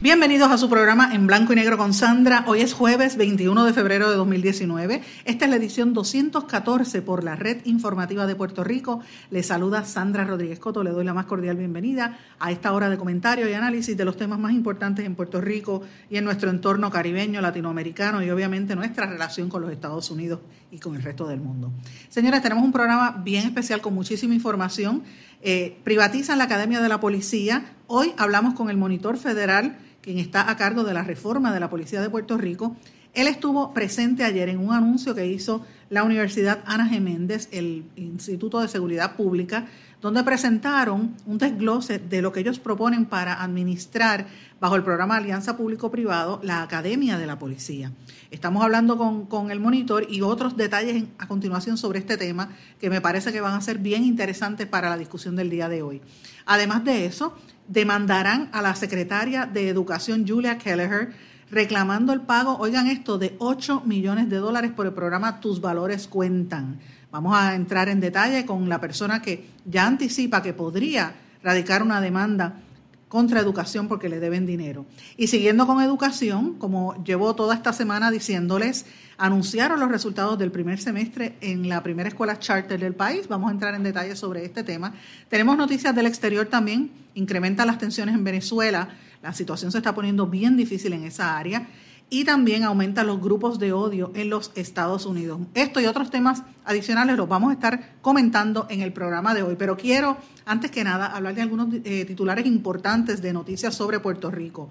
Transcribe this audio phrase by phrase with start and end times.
[0.00, 2.44] Bienvenidos a su programa en blanco y negro con Sandra.
[2.46, 5.02] Hoy es jueves 21 de febrero de 2019.
[5.24, 9.00] Esta es la edición 214 por la Red Informativa de Puerto Rico.
[9.32, 10.84] Le saluda Sandra Rodríguez Coto.
[10.84, 14.16] Le doy la más cordial bienvenida a esta hora de comentario y análisis de los
[14.16, 19.06] temas más importantes en Puerto Rico y en nuestro entorno caribeño, latinoamericano y obviamente nuestra
[19.06, 20.38] relación con los Estados Unidos
[20.70, 21.72] y con el resto del mundo.
[22.08, 25.02] Señores, tenemos un programa bien especial con muchísima información.
[25.42, 27.72] Eh, privatizan la Academia de la Policía.
[27.88, 29.76] Hoy hablamos con el monitor federal
[30.08, 32.74] quien está a cargo de la reforma de la Policía de Puerto Rico.
[33.12, 38.62] Él estuvo presente ayer en un anuncio que hizo la Universidad Ana Geméndez, el Instituto
[38.62, 39.66] de Seguridad Pública,
[40.00, 44.26] donde presentaron un desglose de lo que ellos proponen para administrar
[44.60, 47.92] bajo el programa Alianza Público-Privado la Academia de la Policía.
[48.30, 52.90] Estamos hablando con, con el monitor y otros detalles a continuación sobre este tema que
[52.90, 56.02] me parece que van a ser bien interesantes para la discusión del día de hoy.
[56.46, 57.36] Además de eso,
[57.68, 61.12] demandarán a la secretaria de Educación, Julia Kelleher,
[61.50, 66.08] reclamando el pago, oigan esto, de 8 millones de dólares por el programa Tus Valores
[66.08, 66.78] Cuentan.
[67.10, 72.00] Vamos a entrar en detalle con la persona que ya anticipa que podría radicar una
[72.00, 72.60] demanda
[73.08, 74.86] contra educación porque le deben dinero.
[75.16, 80.80] Y siguiendo con educación, como llevo toda esta semana diciéndoles, anunciaron los resultados del primer
[80.80, 83.26] semestre en la primera escuela charter del país.
[83.28, 84.94] Vamos a entrar en detalle sobre este tema.
[85.28, 86.90] Tenemos noticias del exterior también.
[87.14, 88.88] Incrementan las tensiones en Venezuela.
[89.22, 91.66] La situación se está poniendo bien difícil en esa área.
[92.10, 95.40] Y también aumentan los grupos de odio en los Estados Unidos.
[95.54, 99.56] Esto y otros temas adicionales los vamos a estar comentando en el programa de hoy.
[99.58, 100.16] Pero quiero,
[100.46, 104.70] antes que nada, hablar de algunos eh, titulares importantes de noticias sobre Puerto Rico.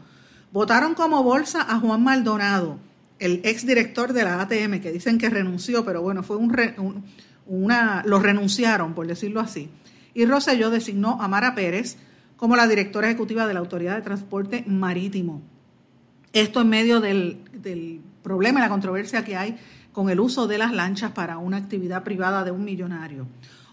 [0.51, 2.79] Votaron como bolsa a Juan Maldonado
[3.19, 7.03] el exdirector de la ATM, que dicen que renunció, pero bueno, fue un,
[7.45, 9.69] una, lo renunciaron, por decirlo así.
[10.13, 11.97] Y Rosselló designó a Mara Pérez
[12.35, 15.41] como la directora ejecutiva de la Autoridad de Transporte Marítimo.
[16.41, 17.39] Esto en medio del,
[18.21, 19.57] problema la controversia que hay
[19.91, 23.25] con el uso de las lanchas para una actividad privada de un millonario.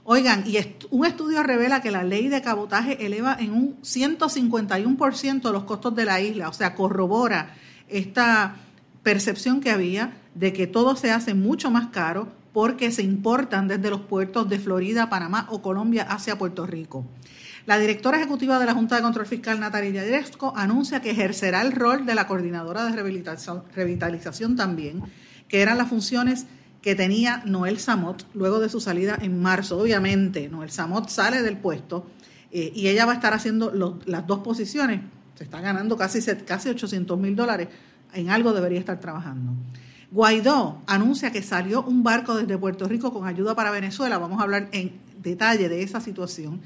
[0.05, 0.57] Oigan, y
[0.91, 6.07] un estudio revela que la ley de cabotaje eleva en un 151% los costos de
[6.07, 7.55] la isla, o sea, corrobora
[7.89, 8.57] esta
[9.03, 13.91] percepción que había de que todo se hace mucho más caro porque se importan desde
[13.91, 17.05] los puertos de Florida, Panamá o Colombia hacia Puerto Rico.
[17.67, 21.73] La directora ejecutiva de la Junta de Control Fiscal, Natalia Yadresco, anuncia que ejercerá el
[21.73, 22.97] rol de la coordinadora de
[23.75, 25.03] revitalización, también,
[25.49, 26.45] que eran las funciones
[26.83, 29.79] que tenía Noel Samot luego de su salida en marzo.
[29.79, 32.07] Obviamente, Noel Samot sale del puesto
[32.53, 33.73] eh, y ella va a estar haciendo
[34.05, 35.01] las dos posiciones.
[35.35, 37.69] Se está ganando casi, casi 800 mil dólares
[38.13, 39.53] en algo debería estar trabajando.
[40.11, 44.19] Guaidó anuncia que salió un barco desde Puerto Rico con ayuda para Venezuela.
[44.19, 44.93] Vamos a hablar en
[45.23, 46.61] detalle de esa situación.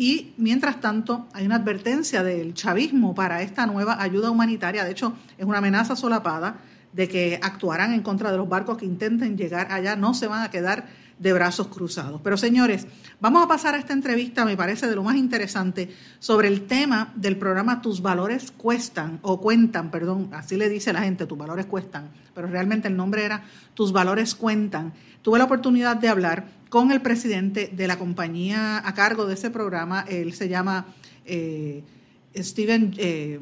[0.00, 4.82] Y mientras tanto, hay una advertencia del chavismo para esta nueva ayuda humanitaria.
[4.82, 6.56] De hecho, es una amenaza solapada
[6.94, 9.96] de que actuarán en contra de los barcos que intenten llegar allá.
[9.96, 10.86] No se van a quedar
[11.18, 12.22] de brazos cruzados.
[12.24, 12.86] Pero señores,
[13.20, 17.12] vamos a pasar a esta entrevista, me parece de lo más interesante, sobre el tema
[17.14, 21.66] del programa Tus valores cuestan, o cuentan, perdón, así le dice la gente, tus valores
[21.66, 23.42] cuestan, pero realmente el nombre era
[23.74, 24.94] Tus valores cuentan.
[25.20, 29.50] Tuve la oportunidad de hablar con el presidente de la compañía a cargo de ese
[29.50, 30.86] programa, él se llama
[31.26, 31.82] eh,
[32.34, 33.40] Steven, eh,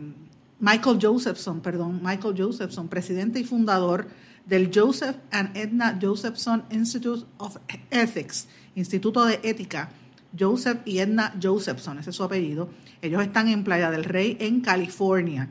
[0.59, 4.09] Michael Josephson, perdón, Michael Josephson, presidente y fundador
[4.47, 7.59] del Joseph and Edna Josephson Institute of
[7.91, 9.91] Ethics, Instituto de Ética,
[10.37, 12.71] Joseph y Edna Josephson, ese es su apellido.
[13.03, 15.49] Ellos están en Playa del Rey, en California,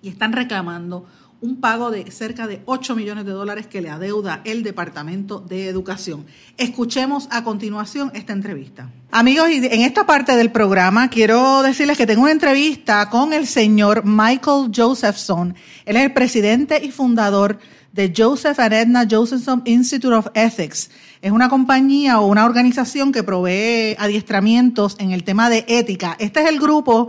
[0.00, 1.06] y están reclamando
[1.40, 5.68] un pago de cerca de 8 millones de dólares que le adeuda el Departamento de
[5.68, 6.26] Educación.
[6.56, 8.90] Escuchemos a continuación esta entrevista.
[9.10, 14.04] Amigos, en esta parte del programa quiero decirles que tengo una entrevista con el señor
[14.04, 15.54] Michael Josephson.
[15.84, 17.58] Él es el presidente y fundador
[17.92, 20.90] de Joseph and Edna Josephson Institute of Ethics.
[21.20, 26.16] Es una compañía o una organización que provee adiestramientos en el tema de ética.
[26.20, 27.08] Este es el grupo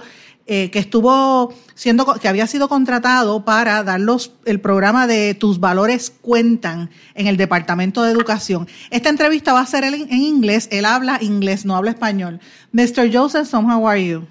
[0.51, 5.60] eh, que estuvo siendo, que había sido contratado para dar los, el programa de Tus
[5.60, 8.68] Valores Cuentan en el Departamento de Educación.
[8.90, 10.68] Esta entrevista va a ser en, en inglés.
[10.72, 12.40] Él habla inglés, no habla español.
[12.74, 13.13] Mr.
[13.13, 14.25] Josephson, how are you?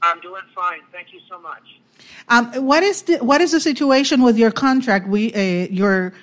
[0.00, 0.80] I'm doing fine.
[0.90, 1.62] Thank you so much.
[2.30, 5.06] Um, what is the, what is the situation with your contract?
[5.06, 6.14] We uh, your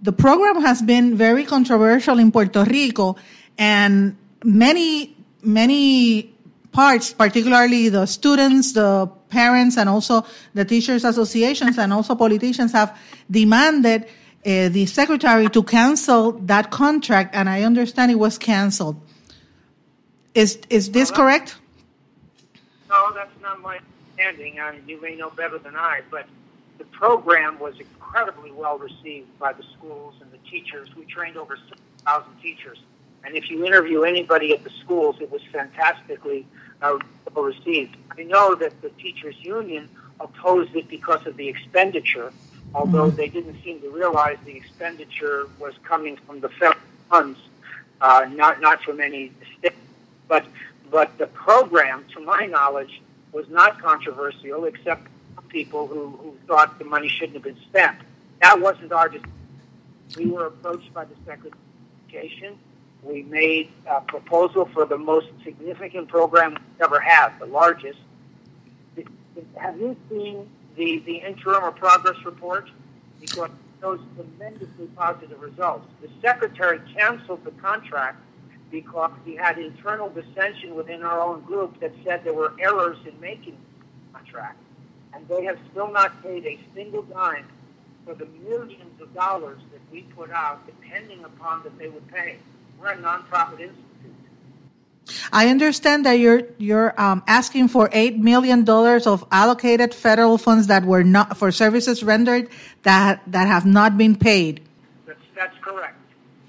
[0.00, 3.16] the program has been very controversial in Puerto Rico,
[3.58, 6.32] and many many
[6.72, 10.24] parts, particularly the students, the parents, and also
[10.54, 12.96] the teachers associations, and also politicians have
[13.30, 19.00] demanded uh, the secretary to cancel that contract, and I understand it was canceled.
[20.34, 21.56] Is is this Well, correct?
[22.88, 23.78] No, that's not my
[24.18, 24.58] understanding.
[24.86, 26.26] You may know better than I, but
[26.78, 30.88] the program was incredibly well received by the schools and the teachers.
[30.96, 32.78] We trained over 6,000 teachers.
[33.24, 36.46] And if you interview anybody at the schools, it was fantastically
[36.82, 36.98] uh,
[37.34, 37.96] well received.
[38.18, 39.88] I know that the teachers' union
[40.18, 42.32] opposed it because of the expenditure,
[42.74, 47.38] although they didn't seem to realize the expenditure was coming from the federal funds,
[48.00, 49.74] uh, not not from any state.
[50.28, 50.44] But
[50.90, 53.00] but the program, to my knowledge,
[53.32, 57.96] was not controversial, except for people who, who thought the money shouldn't have been spent.
[58.42, 59.30] That wasn't our decision.
[60.16, 62.58] We were approached by the Secretary of Education.
[63.02, 67.98] We made a proposal for the most significant program we've ever had, the largest.
[69.56, 72.68] Have you seen the, the interim or progress report?
[73.20, 73.50] Because
[73.80, 75.86] shows tremendously positive results.
[76.02, 78.18] The Secretary canceled the contract
[78.70, 83.18] because we had internal dissension within our own group that said there were errors in
[83.20, 84.58] making the contract.
[85.12, 87.46] And they have still not paid a single dime
[88.04, 92.36] for the millions of dollars that we put out, depending upon that they would pay.
[92.80, 93.76] We're a nonprofit institute.
[95.32, 100.68] I understand that you're you're um, asking for eight million dollars of allocated federal funds
[100.68, 102.48] that were not for services rendered
[102.84, 104.62] that that have not been paid.
[105.06, 105.96] That's, that's correct.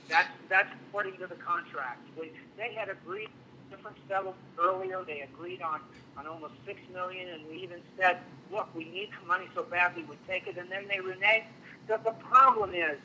[0.07, 1.99] That's, that's according to the contract.
[2.19, 3.29] We, they had agreed
[3.69, 5.03] different settlements earlier.
[5.05, 5.79] They agreed on,
[6.17, 8.17] on almost six million, and we even said,
[8.51, 11.45] look, we need the money so badly, we take it, and then they reneged.
[11.87, 12.97] The, the problem is,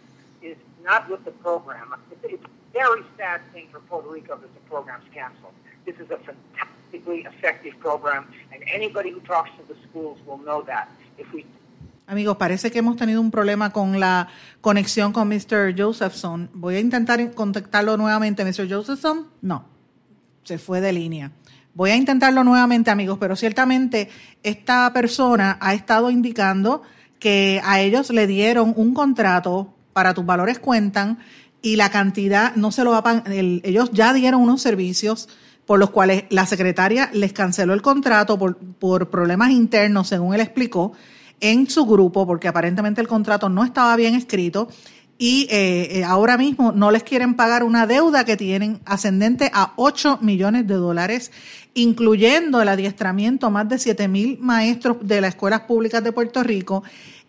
[0.42, 1.94] is not with the program.
[2.24, 2.42] It's,
[2.76, 5.54] very sad thing for Puerto Rico that the program's canceled.
[5.86, 10.62] This is a fantastically effective program, and anybody who talks to the schools will know
[10.66, 10.88] that.
[11.18, 11.28] If
[12.08, 14.28] Amigos, parece que hemos tenido un problema con la
[14.60, 15.74] conexión con Mr.
[15.76, 16.50] Josephson.
[16.52, 18.44] Voy a intentar contactarlo nuevamente.
[18.44, 18.68] Mr.
[18.70, 19.64] Josephson, no,
[20.44, 21.32] se fue de línea.
[21.74, 24.08] Voy a intentarlo nuevamente, amigos, pero ciertamente
[24.42, 26.82] esta persona ha estado indicando
[27.18, 31.18] que a ellos le dieron un contrato para tus valores cuentan
[31.66, 33.24] y la cantidad no se lo va a pagar.
[33.32, 35.28] Ellos ya dieron unos servicios
[35.66, 40.40] por los cuales la secretaria les canceló el contrato por, por problemas internos, según él
[40.42, 40.92] explicó,
[41.40, 44.68] en su grupo, porque aparentemente el contrato no estaba bien escrito
[45.18, 49.72] y eh, eh, ahora mismo no les quieren pagar una deuda que tienen ascendente a
[49.74, 51.32] 8 millones de dólares,
[51.74, 56.44] incluyendo el adiestramiento a más de 7 mil maestros de las escuelas públicas de Puerto
[56.44, 56.84] Rico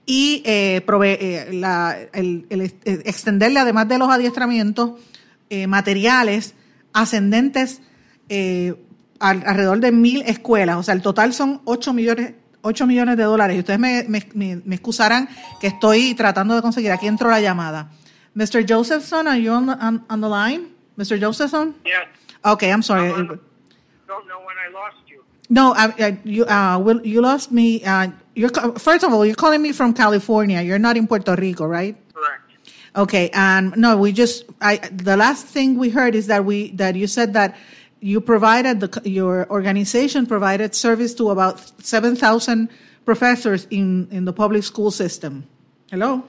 [0.07, 4.94] y eh, prove- eh, la- el- el ex- eh, extenderle, además de los adiestramientos,
[5.51, 6.56] eh, materiales
[6.94, 7.81] ascendentes
[8.30, 8.74] eh,
[9.19, 10.77] al- alrededor de mil escuelas.
[10.77, 13.56] O sea, el total son 8 millones, 8 millones de dólares.
[13.56, 15.30] Y ustedes me, me, me- excusarán
[15.62, 16.92] que estoy tratando de conseguir.
[16.92, 17.92] Aquí entró la llamada.
[18.33, 18.65] Mr.
[18.68, 20.68] Josephson, are you on the, on, on the line?
[20.98, 21.19] Mr.
[21.21, 21.75] Josephson?
[21.86, 23.09] yeah, Okay, I'm sorry.
[23.09, 25.21] don't know when I lost you.
[25.49, 27.81] No, I, I, you, uh, will, you lost me.
[27.83, 30.61] Uh, you're, first of all, you're calling me from California.
[30.61, 31.97] You're not in Puerto Rico, right?
[32.13, 32.44] Correct.
[32.95, 36.95] Okay, and no, we just I the last thing we heard is that we that
[36.95, 37.57] you said that
[37.99, 42.69] you provided the your organization provided service to about 7,000
[43.06, 45.44] professors in in the public school system.
[45.91, 46.23] Hello.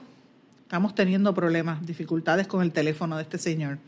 [0.65, 3.79] Estamos teniendo problemas, dificultades con el teléfono de este señor.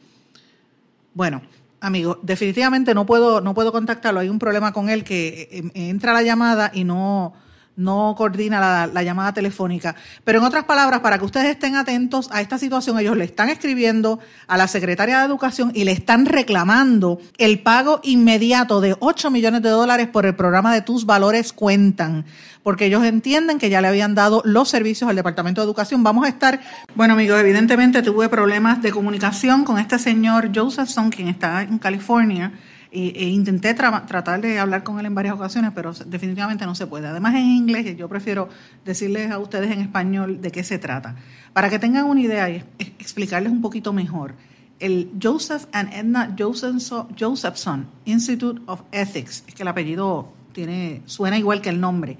[1.13, 1.41] Bueno,
[1.79, 5.89] amigo, definitivamente no puedo no puedo contactarlo, hay un problema con él que eh, eh,
[5.89, 7.33] entra la llamada y no
[7.81, 9.95] no coordina la, la llamada telefónica.
[10.23, 13.49] Pero en otras palabras, para que ustedes estén atentos a esta situación, ellos le están
[13.49, 19.31] escribiendo a la secretaria de Educación y le están reclamando el pago inmediato de 8
[19.31, 22.25] millones de dólares por el programa de Tus Valores Cuentan,
[22.63, 26.03] porque ellos entienden que ya le habían dado los servicios al Departamento de Educación.
[26.03, 26.61] Vamos a estar,
[26.95, 32.51] bueno amigos, evidentemente tuve problemas de comunicación con este señor Josephson, quien está en California.
[32.93, 36.87] E, intenté tra- tratar de hablar con él en varias ocasiones, pero definitivamente no se
[36.87, 37.07] puede.
[37.07, 38.49] Además en inglés, yo prefiero
[38.83, 41.15] decirles a ustedes en español de qué se trata.
[41.53, 42.65] Para que tengan una idea y es-
[42.99, 44.35] explicarles un poquito mejor.
[44.79, 51.37] El Joseph and Edna Josephson, Josephson Institute of Ethics, es que el apellido tiene, suena
[51.37, 52.17] igual que el nombre.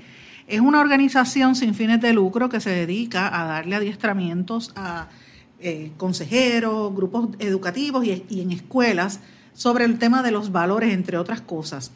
[0.48, 5.08] Es una organización sin fines de lucro que se dedica a darle adiestramientos a
[5.60, 9.20] eh, consejeros, grupos educativos y, en escuelas
[9.54, 11.92] sobre el tema de los valores, entre otras cosas.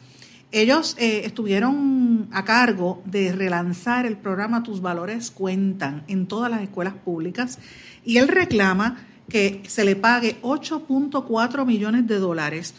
[0.52, 6.62] Ellos eh, estuvieron a cargo de relanzar el programa Tus Valores Cuentan en todas las
[6.62, 7.58] escuelas públicas
[8.04, 8.96] y él reclama
[9.28, 12.74] que se le pague 8.4 millones de dólares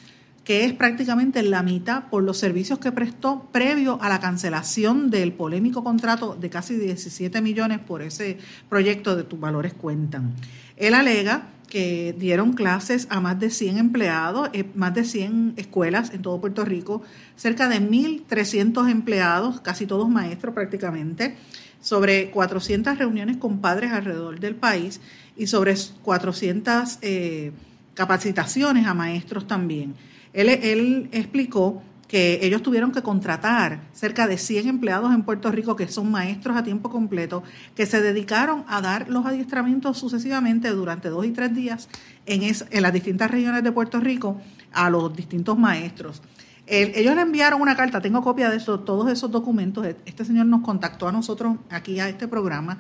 [0.48, 5.34] que es prácticamente la mitad por los servicios que prestó previo a la cancelación del
[5.34, 8.38] polémico contrato de casi 17 millones por ese
[8.70, 10.36] proyecto de tus valores cuentan.
[10.78, 16.14] Él alega que dieron clases a más de 100 empleados, eh, más de 100 escuelas
[16.14, 17.02] en todo Puerto Rico,
[17.36, 21.36] cerca de 1.300 empleados, casi todos maestros prácticamente,
[21.82, 25.00] sobre 400 reuniones con padres alrededor del país
[25.36, 27.52] y sobre 400 eh,
[27.94, 29.96] capacitaciones a maestros también.
[30.34, 35.88] Él, explicó que ellos tuvieron que contratar cerca de 100 empleados en Puerto Rico que
[35.88, 37.44] son maestros a tiempo completo,
[37.76, 41.90] que se dedicaron a dar los adiestramientos sucesivamente durante dos y tres días
[42.26, 44.40] en, en las distintas regiones de Puerto Rico
[44.72, 46.22] a los distintos maestros.
[46.66, 49.86] ellos le enviaron una carta, tengo copia de eso, todos esos documentos.
[50.06, 52.80] Este señor nos contactó a nosotros aquí a este programa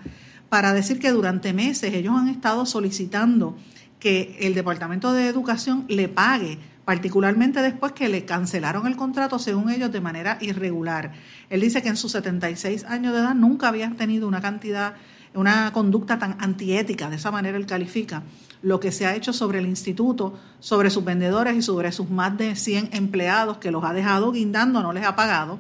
[0.50, 3.58] para decir que durante meses ellos han estado solicitando
[4.00, 9.70] que el Departamento de Educación le pague particularmente después que le cancelaron el contrato, según
[9.70, 11.12] ellos, de manera irregular.
[11.50, 14.94] Él dice que en sus 76 años de edad nunca había tenido una cantidad,
[15.34, 18.24] una conducta tan antiética, de esa manera él califica
[18.62, 22.38] lo que se ha hecho sobre el instituto, sobre sus vendedores y sobre sus más
[22.38, 25.60] de 100 empleados que los ha dejado guindando, no les ha pagado.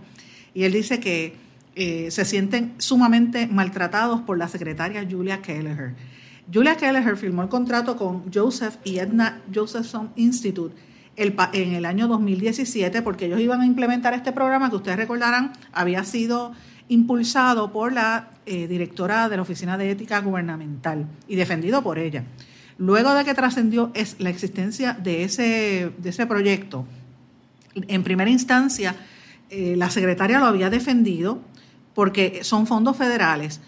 [0.54, 1.36] Y él dice que
[1.76, 5.94] eh, se sienten sumamente maltratados por la secretaria Julia Kelleher.
[6.54, 10.87] Julia Kelleher firmó el contrato con Joseph y Edna Josephson Institute
[11.18, 16.04] en el año 2017, porque ellos iban a implementar este programa que ustedes recordarán había
[16.04, 16.54] sido
[16.90, 22.24] impulsado por la eh, directora de la Oficina de Ética Gubernamental y defendido por ella.
[22.78, 26.86] Luego de que trascendió es la existencia de ese, de ese proyecto,
[27.74, 28.96] en primera instancia
[29.50, 31.42] eh, la secretaria lo había defendido
[31.94, 33.60] porque son fondos federales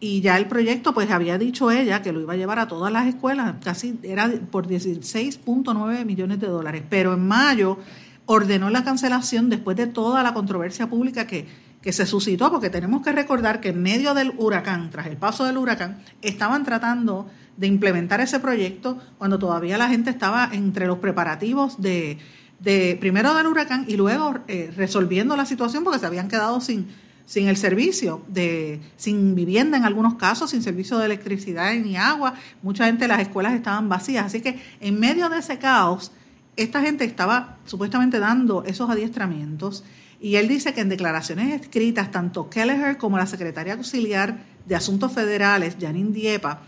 [0.00, 2.92] y ya el proyecto, pues había dicho ella que lo iba a llevar a todas
[2.92, 7.78] las escuelas, casi era por 16.9 millones de dólares, pero en mayo
[8.26, 11.46] ordenó la cancelación después de toda la controversia pública que,
[11.90, 15.56] se suscitó, porque tenemos que recordar que en medio del huracán, tras el paso del
[15.56, 17.26] huracán, estaban tratando
[17.56, 22.18] de implementar ese proyecto cuando todavía la gente estaba entre los preparativos de,
[22.60, 26.88] de primero del huracán y luego eh, resolviendo la situación porque se habían quedado sin
[27.28, 32.32] sin el servicio, de, sin vivienda en algunos casos, sin servicio de electricidad ni agua.
[32.62, 34.24] Mucha gente, las escuelas estaban vacías.
[34.24, 36.10] Así que en medio de ese caos,
[36.56, 39.84] esta gente estaba supuestamente dando esos adiestramientos.
[40.22, 45.12] Y él dice que en declaraciones escritas, tanto Kelleher como la secretaria auxiliar de Asuntos
[45.12, 46.62] Federales, Janine Diepa,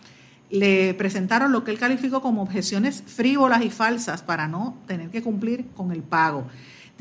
[0.51, 5.23] le presentaron lo que él calificó como objeciones frívolas y falsas para no tener que
[5.23, 6.45] cumplir con el pago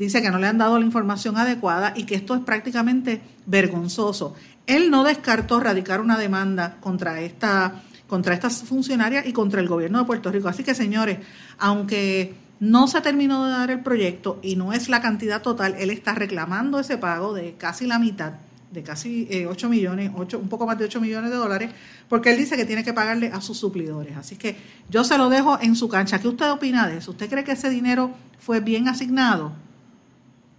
[0.04, 4.34] dice que no le han dado la información adecuada y que esto es prácticamente vergonzoso.
[4.66, 10.00] Él no descartó radicar una demanda contra esta contra estas funcionarias y contra el gobierno
[10.00, 10.48] de Puerto Rico.
[10.48, 11.18] Así que, señores,
[11.58, 15.90] aunque no se terminó de dar el proyecto y no es la cantidad total, él
[15.90, 18.32] está reclamando ese pago de casi la mitad,
[18.72, 21.70] de casi 8 eh, millones, 8, un poco más de 8 millones de dólares,
[22.08, 24.16] porque él dice que tiene que pagarle a sus suplidores.
[24.16, 24.56] Así que
[24.88, 26.18] yo se lo dejo en su cancha.
[26.18, 27.12] ¿Qué usted opina de eso?
[27.12, 29.52] ¿Usted cree que ese dinero fue bien asignado?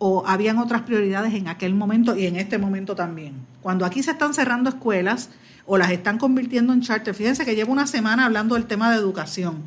[0.04, 3.36] O habían otras prioridades en aquel momento y en este momento también.
[3.62, 5.30] Cuando aquí se están cerrando escuelas
[5.68, 8.98] o las están convirtiendo en charter, fíjense que llevo una semana hablando del tema de
[8.98, 9.62] educación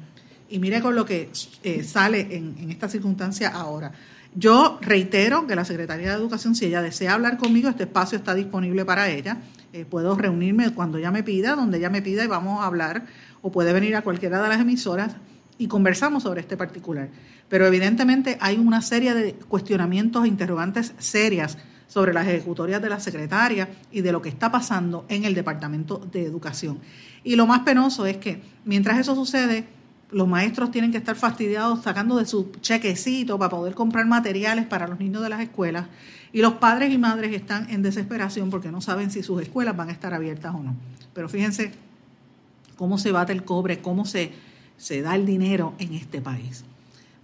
[0.50, 1.30] y mire con lo que
[1.62, 3.92] eh, sale en, esta circunstancia ahora.
[4.34, 8.34] Yo reitero que la Secretaría de Educación, si ella desea hablar conmigo, este espacio está
[8.34, 9.36] disponible para ella.
[9.72, 13.06] Eh, puedo reunirme cuando ella me pida, donde ella me pida y vamos a hablar,
[13.40, 15.14] o puede venir a cualquiera de las emisoras
[15.58, 17.08] y conversamos sobre este particular.
[17.48, 22.98] Pero evidentemente hay una serie de cuestionamientos e interrogantes serias sobre las ejecutorias de la
[22.98, 26.78] secretaria y de lo que está pasando en el Departamento de Educación.
[27.22, 29.66] Y lo más penoso es que mientras eso sucede,
[30.10, 34.88] los maestros tienen que estar fastidiados sacando de su chequecito para poder comprar materiales para
[34.88, 35.86] los niños de las escuelas
[36.32, 39.88] y los padres y madres están en desesperación porque no saben si sus escuelas van
[39.88, 40.74] a estar abiertas o no.
[41.12, 41.72] Pero fíjense
[42.76, 44.32] cómo se bate el cobre, cómo se,
[44.76, 46.64] se da el dinero en este país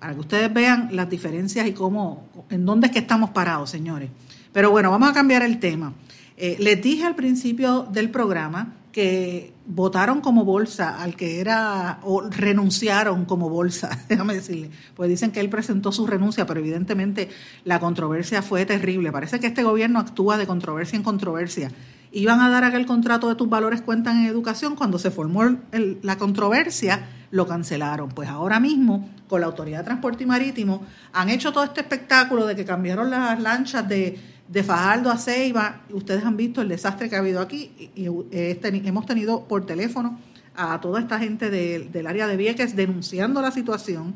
[0.00, 4.11] para que ustedes vean las diferencias y cómo, en dónde es que estamos parados, señores.
[4.52, 5.92] Pero bueno, vamos a cambiar el tema.
[6.38, 12.23] Eh, les dije al principio del programa que votaron como bolsa al que era, o
[12.23, 17.28] renunciaron como bolsa, déjame decirle, pues dicen que él presentó su renuncia, pero evidentemente
[17.64, 19.12] la controversia fue terrible.
[19.12, 21.71] Parece que este gobierno actúa de controversia en controversia.
[22.11, 26.19] Iban a dar aquel contrato de tus valores cuentan en educación, cuando se formó la
[26.19, 28.09] controversia, lo cancelaron.
[28.09, 30.84] Pues ahora mismo, con la Autoridad de Transporte y Marítimo,
[31.14, 34.18] han hecho todo este espectáculo de que cambiaron las lanchas de
[34.50, 38.68] de Fajardo a Ceiba, ustedes han visto el desastre que ha habido aquí y, este,
[38.68, 40.18] hemos tenido por teléfono
[40.56, 44.14] a toda esta gente del área de Vieques denunciando la situación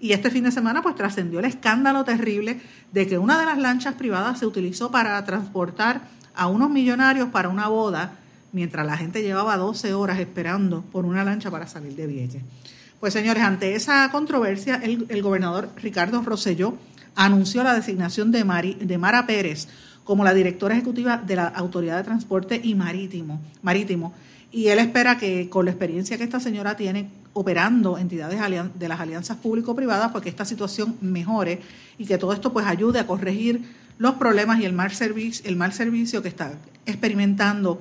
[0.00, 2.60] y este fin de semana pues trascendió el escándalo terrible
[2.92, 6.00] de que una de las lanchas privadas se utilizó para transportar
[6.34, 8.18] a unos millonarios para una boda
[8.50, 12.42] mientras la gente llevaba 12 horas esperando por una lancha para salir de Vieques.
[13.00, 16.78] Pues señores, ante esa controversia, el, gobernador Ricardo Rosselló
[17.14, 19.68] anunció la designación de, de Mara Pérez
[20.04, 24.14] como la directora ejecutiva de la Autoridad de Transporte y Marítimo, Marítimo.
[24.52, 28.40] Y él espera que con la experiencia que esta señora tiene operando entidades
[28.74, 31.60] de las alianzas público-privadas, pues que esta situación mejore
[31.98, 33.62] y que todo esto pues ayude a corregir
[33.98, 34.74] los problemas y el
[35.44, 36.52] el mal servicio que está
[36.86, 37.80] experimentando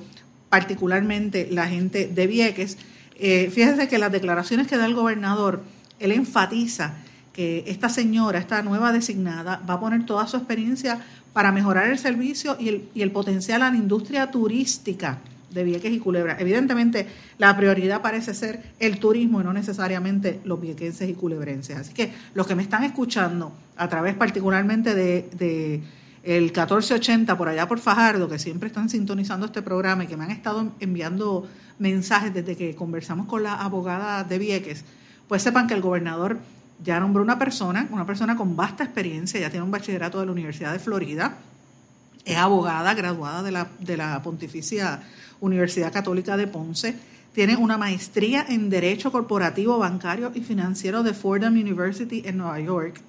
[0.50, 2.78] particularmente la gente de Vieques.
[3.18, 5.64] Eh, fíjense que las declaraciones que da el gobernador,
[6.00, 6.96] él enfatiza
[7.34, 11.00] que esta señora, esta nueva designada, va a poner toda su experiencia
[11.34, 15.20] para mejorar el servicio y el, y el potencial a la industria turística
[15.56, 16.38] de Vieques y Culebra.
[16.40, 17.08] Evidentemente,
[17.38, 21.78] la prioridad parece ser el turismo y no necesariamente los viequenses y culebrenses.
[21.78, 25.82] Así que los que me están escuchando, a través particularmente de, de
[26.24, 30.26] el 1480 por allá por Fajardo, que siempre están sintonizando este programa y que me
[30.26, 31.48] han estado enviando
[31.80, 34.86] mensajes desde que conversamos con la abogada de Vieques,
[35.28, 36.40] pues sepan que el gobernador
[36.84, 40.32] ya nombró una persona, una persona con vasta experiencia, ya tiene un bachillerato de la
[40.32, 41.38] Universidad de Florida,
[42.26, 45.02] es abogada graduada de la, de la Pontificia
[45.40, 46.96] Universidad Católica de Ponce,
[47.34, 53.02] tiene una maestría en Derecho Corporativo, Bancario y Financiero de Fordham University en Nueva York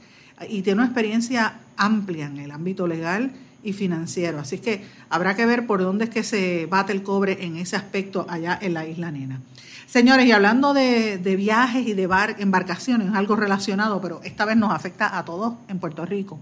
[0.49, 3.31] y tiene una experiencia amplia en el ámbito legal
[3.67, 4.39] y financiero.
[4.39, 7.77] Así que habrá que ver por dónde es que se bate el cobre en ese
[7.77, 9.41] aspecto allá en la isla nena.
[9.87, 12.09] Señores, y hablando de, viajes y de
[12.39, 16.39] embarcaciones, algo relacionado, pero esta vez nos afecta a todos en Puerto Rico.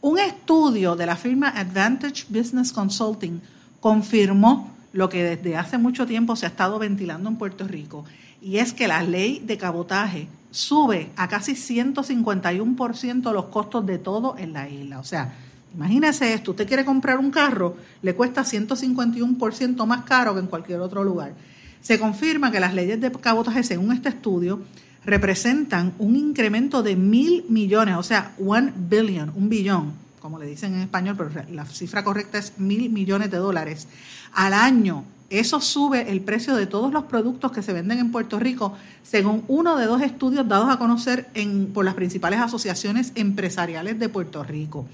[0.00, 3.40] Un estudio de la firma Advantage Business Consulting
[3.80, 8.04] confirmó lo que desde hace mucho tiempo se ha estado ventilando en Puerto Rico,
[8.40, 14.36] y es que la ley de cabotaje sube a casi 151% los costos de todo
[14.36, 14.98] en la isla.
[14.98, 15.32] O sea,
[15.74, 20.80] imagínese esto, usted quiere comprar un carro, le cuesta 151% más caro que en cualquier
[20.80, 21.34] otro lugar.
[21.80, 24.62] Se confirma que las leyes de cabotaje, según este estudio,
[25.04, 30.74] representan un incremento de mil millones, o sea, one billion, un billón, como le dicen
[30.74, 33.88] en español, pero la cifra correcta es mil millones de dólares
[34.32, 35.04] al año.
[35.28, 39.42] Eso sube el precio de todos los productos que se venden en Puerto Rico, según
[39.48, 41.28] uno de dos estudios dados a conocer
[41.72, 44.86] por las principales asociaciones empresariales de Puerto Rico.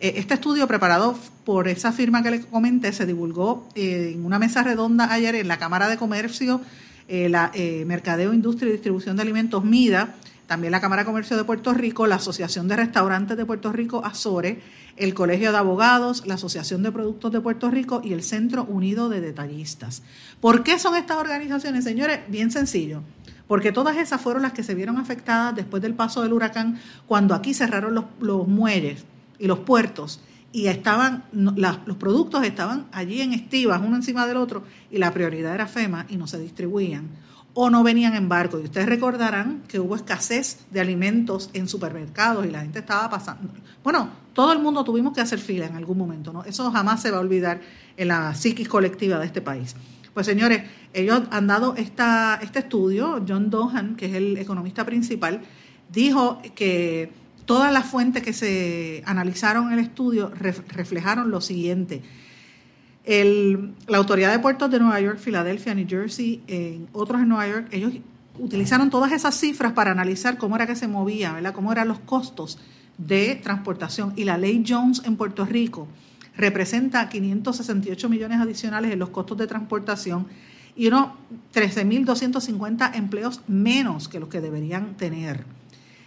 [0.00, 4.38] Eh, este estudio preparado por esa firma que le comenté se divulgó eh, en una
[4.38, 6.60] mesa redonda ayer en la Cámara de Comercio,
[7.06, 7.52] eh, la
[7.86, 10.14] Mercadeo, Industria y Distribución de Alimentos MIDA,
[10.46, 14.04] también la Cámara de Comercio de Puerto Rico, la Asociación de Restaurantes de Puerto Rico,
[14.04, 14.60] Azore,
[14.96, 19.08] el Colegio de Abogados, la Asociación de Productos de Puerto Rico y el Centro Unido
[19.08, 20.02] de Detallistas.
[20.40, 22.20] ¿Por qué son estas organizaciones, señores?
[22.28, 23.02] Bien sencillo
[23.46, 27.34] porque todas esas fueron las que se vieron afectadas después del paso del huracán, cuando
[27.34, 29.04] aquí cerraron los, los muelles
[29.44, 30.20] y los puertos.
[30.52, 35.54] Y estaban los productos estaban allí en estivas uno encima del otro y la prioridad
[35.54, 37.08] era FEMA y no se distribuían.
[37.52, 38.58] O no venían en barco.
[38.58, 43.52] Y ustedes recordarán que hubo escasez de alimentos en supermercados y la gente estaba pasando.
[43.82, 47.12] Bueno todo el mundo tuvimos que hacer fila en algún momento no eso jamás se
[47.12, 47.60] va a olvidar
[47.96, 49.76] en la psiquis colectiva de este país.
[50.14, 50.62] Pues señores
[50.94, 53.22] ellos han dado esta, este estudio.
[53.28, 55.42] John Dohan que es el economista principal
[55.92, 62.02] dijo que Todas las fuentes que se analizaron en el estudio reflejaron lo siguiente.
[63.06, 67.68] la Autoridad de Puertos de Nueva York, Filadelfia, New Jersey, en otros en Nueva York,
[67.70, 67.92] ellos
[68.38, 71.54] utilizaron todas esas cifras para analizar cómo era que se movía, ¿verdad?
[71.54, 72.58] cómo eran los costos
[72.98, 74.12] de transportación.
[74.16, 75.86] Y la ley Jones en Puerto Rico
[76.36, 80.26] representa 568 millones adicionales en los costos de transportación
[80.76, 81.10] y unos
[81.54, 85.44] 13.250 empleos menos que los que deberían tener.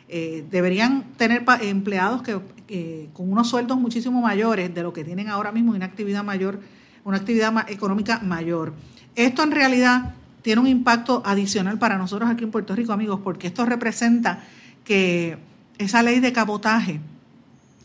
[0.10, 5.52] Eh, deberían tener empleados que con unos sueldos muchísimo mayores de lo que tienen ahora
[5.52, 6.60] mismo y una actividad mayor,
[7.04, 8.74] una actividad económica mayor.
[9.16, 13.48] Esto en realidad tiene un impacto adicional para nosotros aquí en Puerto Rico, amigos, porque
[13.48, 14.44] esto representa
[14.84, 15.38] que
[15.78, 17.02] esa ley de cabotaje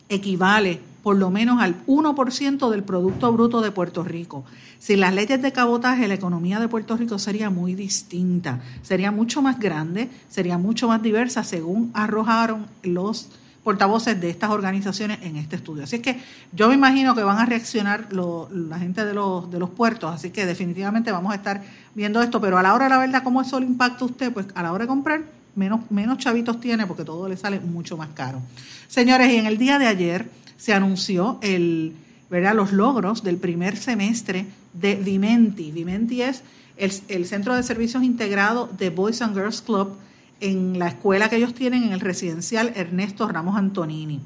[0.09, 4.45] equivale por lo menos al 1% del Producto Bruto de Puerto Rico.
[4.79, 9.43] Sin las leyes de cabotaje, la economía de Puerto Rico sería muy distinta, sería mucho
[9.43, 13.29] más grande, sería mucho más diversa, según arrojaron los
[13.63, 15.85] portavoces de estas organizaciones en este estudio.
[15.85, 16.21] Así es que
[16.53, 20.31] yo me imagino que van a reaccionar la gente de los, de los puertos, así
[20.31, 21.63] que definitivamente vamos a estar
[21.95, 24.33] viendo esto, pero a la hora la verdad, ¿cómo eso le impacta a usted?
[24.33, 25.23] Pues a la hora de comprar,
[25.55, 28.41] menos, menos chavitos tiene porque todo le sale mucho más caro.
[28.89, 30.29] Señores, y en el día de ayer
[30.63, 31.93] se anunció el,
[32.31, 32.55] ¿verdad?
[32.55, 35.73] los logros del primer semestre de Vimenti.
[35.73, 36.45] Vimenti es
[36.77, 39.97] el, el Centro de Servicios Integrados de Boys and Girls Club,
[40.39, 44.21] en la escuela que ellos tienen en el residencial Ernesto Ramos Antonini.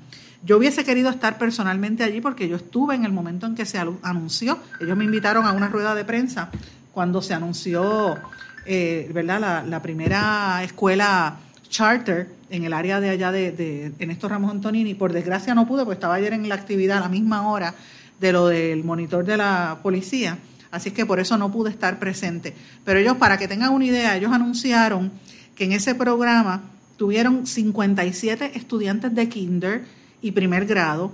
[0.44, 3.79] Yo hubiese querido estar personalmente allí porque yo estuve en el momento en que se
[3.79, 4.59] anunció.
[4.79, 6.51] Ellos me invitaron a una rueda de prensa
[6.92, 8.18] cuando se anunció,
[8.66, 9.64] eh, ¿verdad?
[9.66, 11.38] La, primera escuela
[11.77, 14.95] charter en el área de allá de, Ernesto Ramos Antonini.
[14.95, 17.75] Por desgracia no pude, porque estaba ayer en la actividad a la misma hora
[18.19, 20.39] de lo del monitor de la policía.
[20.71, 22.55] Así es que por eso no pude estar presente.
[22.83, 25.12] Pero ellos, para que tengan una idea, ellos anunciaron
[25.55, 26.62] que en ese programa
[26.97, 29.85] tuvieron 57 estudiantes de kinder
[30.23, 31.12] y primer grado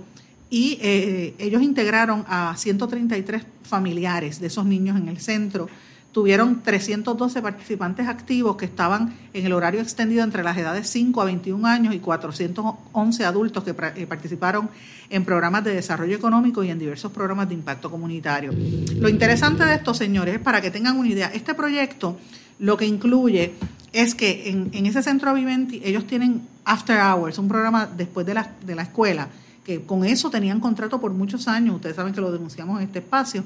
[0.49, 5.67] y eh, ellos integraron a 133 familiares de esos niños en el centro.
[6.13, 11.25] Tuvieron 312 participantes activos que estaban en el horario extendido entre las edades 5 a
[11.25, 14.69] 21 años y 411 adultos que eh, participaron
[15.09, 18.53] en programas de desarrollo económico y en diversos programas de impacto comunitario.
[18.95, 22.17] Lo interesante de esto, señores, es para que tengan una idea, este proyecto
[22.59, 23.53] lo que incluye
[23.91, 28.51] es que en, ese centro Viventi ellos tienen After Hours, un programa después de la,
[28.63, 29.29] de la escuela,
[29.65, 32.99] que con eso tenían contrato por muchos años, ustedes saben que lo denunciamos en este
[32.99, 33.43] espacio,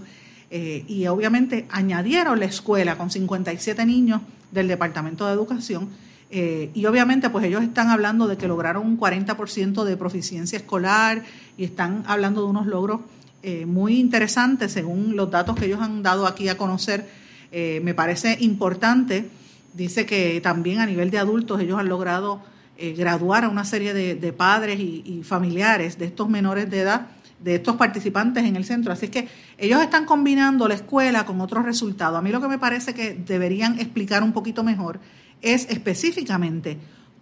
[0.50, 5.90] eh, y obviamente añadieron la escuela con 57 niños del Departamento de Educación,
[6.30, 11.24] eh, y obviamente pues ellos están hablando de que lograron un 40% de proficiencia escolar
[11.58, 13.02] y están hablando de unos logros
[13.44, 17.08] eh, muy interesantes según los datos que ellos han dado aquí a conocer.
[17.52, 19.30] me parece importante
[19.78, 22.42] dice que también a nivel de adultos ellos han logrado
[22.78, 27.08] eh, graduar a una serie de, padres y, familiares de estos menores de edad,
[27.40, 28.92] de estos participantes en el centro.
[28.92, 32.18] Así que ellos están combinando la escuela con otros resultados.
[32.18, 35.00] A mí lo que me parece que deberían explicar un poquito mejor
[35.42, 36.78] es específicamente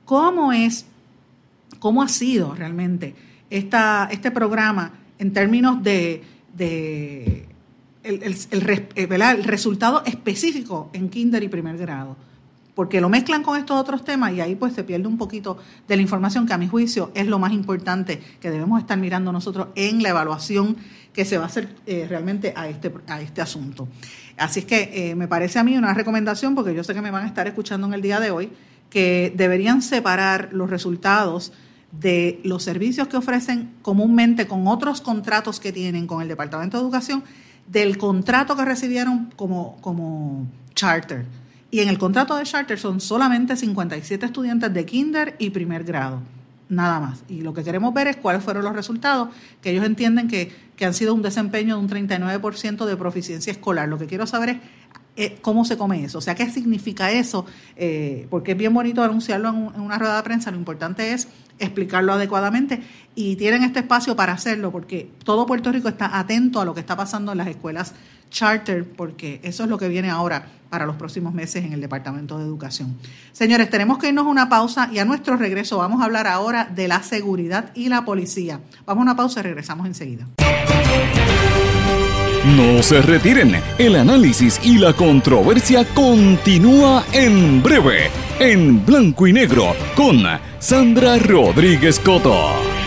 [0.06, 0.86] cómo es,
[1.80, 3.15] cómo ha sido realmente
[3.49, 6.23] esta, este programa en términos de,
[8.04, 12.17] el, el, el resultado específico en kinder y primer grado
[12.75, 15.57] porque lo mezclan con estos otros temas y ahí pues se pierde un poquito
[15.88, 19.31] de la información que a mi juicio es lo más importante que debemos estar mirando
[19.31, 20.75] nosotros en la evaluación
[21.13, 23.88] que se va a hacer eh, realmente a este, a este asunto.
[24.38, 27.09] Así es que eh, me parece a mí una recomendación, porque yo sé que me
[27.09, 28.51] van a estar escuchando en el día de hoy,
[28.89, 31.53] que deberían separar los resultados
[31.93, 36.83] de los servicios que ofrecen comúnmente con otros contratos que tienen con el Departamento de
[36.83, 37.23] Educación
[37.67, 41.25] del contrato que recibieron como, como charter
[41.75, 46.21] y en el contrato de charter son solamente 57 estudiantes de kinder y primer grado,
[46.69, 47.25] nada más.
[47.27, 49.27] Y lo que queremos ver es cuáles fueron los resultados,
[49.61, 53.89] que ellos entienden que, han sido un desempeño de un 39% de proficiencia escolar.
[53.89, 54.57] Lo que quiero saber es
[55.17, 59.03] eh, cómo se come eso, o sea, qué significa eso, eh, porque es bien bonito
[59.03, 61.27] anunciarlo en, una rueda de prensa, lo importante es
[61.59, 62.83] explicarlo adecuadamente
[63.15, 66.79] y tienen este espacio para hacerlo, porque todo Puerto Rico está atento a lo que
[66.79, 67.95] está pasando en las escuelas
[68.29, 72.38] charter, porque eso es lo que viene ahora para los próximos meses en el Departamento
[72.38, 72.97] de Educación.
[73.31, 76.65] Señores, tenemos que irnos a una pausa y a nuestro regreso vamos a hablar ahora
[76.65, 78.59] de la seguridad y la policía.
[78.85, 80.27] Vamos a una pausa y regresamos enseguida.
[82.57, 89.75] No se retiren, el análisis y la controversia continúa en breve, en blanco y negro,
[89.95, 90.23] con
[90.59, 92.84] Sandra Rodríguez Coto.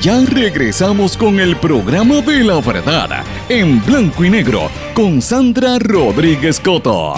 [0.00, 6.58] Ya regresamos con el programa de la verdad, en blanco y negro, con Sandra Rodríguez
[6.58, 7.12] Coto.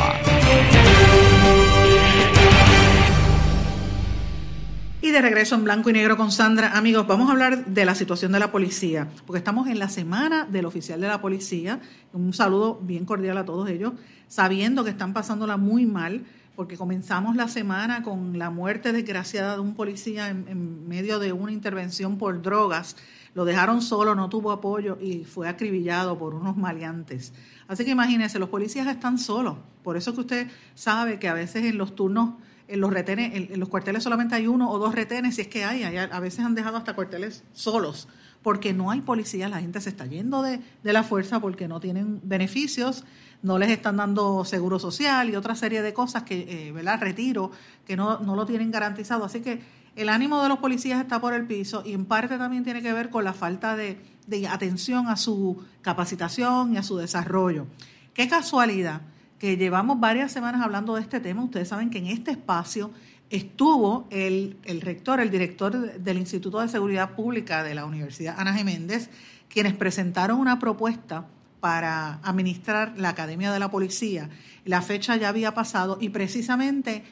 [5.00, 6.76] Y de regreso en blanco y negro con Sandra.
[6.76, 10.48] Amigos, vamos a hablar de la situación de la policía, porque estamos en la semana
[10.50, 11.80] del oficial de la policía.
[12.12, 13.92] Un saludo bien cordial a todos ellos,
[14.26, 16.24] sabiendo que están pasándola muy mal
[16.56, 21.52] porque comenzamos la semana con la muerte desgraciada de un policía en, medio de una
[21.52, 22.96] intervención por drogas.
[23.34, 27.32] Lo dejaron solo, no tuvo apoyo y fue acribillado por unos maleantes.
[27.68, 29.56] Así que imagínense, los policías están solos.
[29.82, 32.34] Por eso que usted sabe que a veces en los turnos,
[32.68, 35.64] en los retenes, en, los cuarteles solamente hay uno o dos retenes, si es que
[35.64, 38.08] hay, a veces han dejado hasta cuarteles solos
[38.42, 42.20] porque no hay policías, la gente se está yendo de, la fuerza porque no tienen
[42.24, 43.04] beneficios,
[43.42, 47.00] no les están dando seguro social y otra serie de cosas que, eh, ¿verdad?
[47.00, 47.50] Retiro,
[47.86, 49.24] que no, no lo tienen garantizado.
[49.24, 49.60] Así que
[49.94, 52.92] el ánimo de los policías está por el piso y en parte también tiene que
[52.92, 57.66] ver con la falta de, de atención a su capacitación y a su desarrollo.
[58.14, 59.02] Qué casualidad
[59.38, 61.42] que llevamos varias semanas hablando de este tema.
[61.42, 62.92] Ustedes saben que en este espacio
[63.32, 69.08] estuvo el, rector, el director del Instituto de Seguridad Pública de la Universidad Ana Geméndez,
[69.48, 71.26] quienes presentaron una propuesta
[71.58, 74.28] para administrar la Academia de la Policía.
[74.66, 77.04] La fecha ya había pasado y precisamente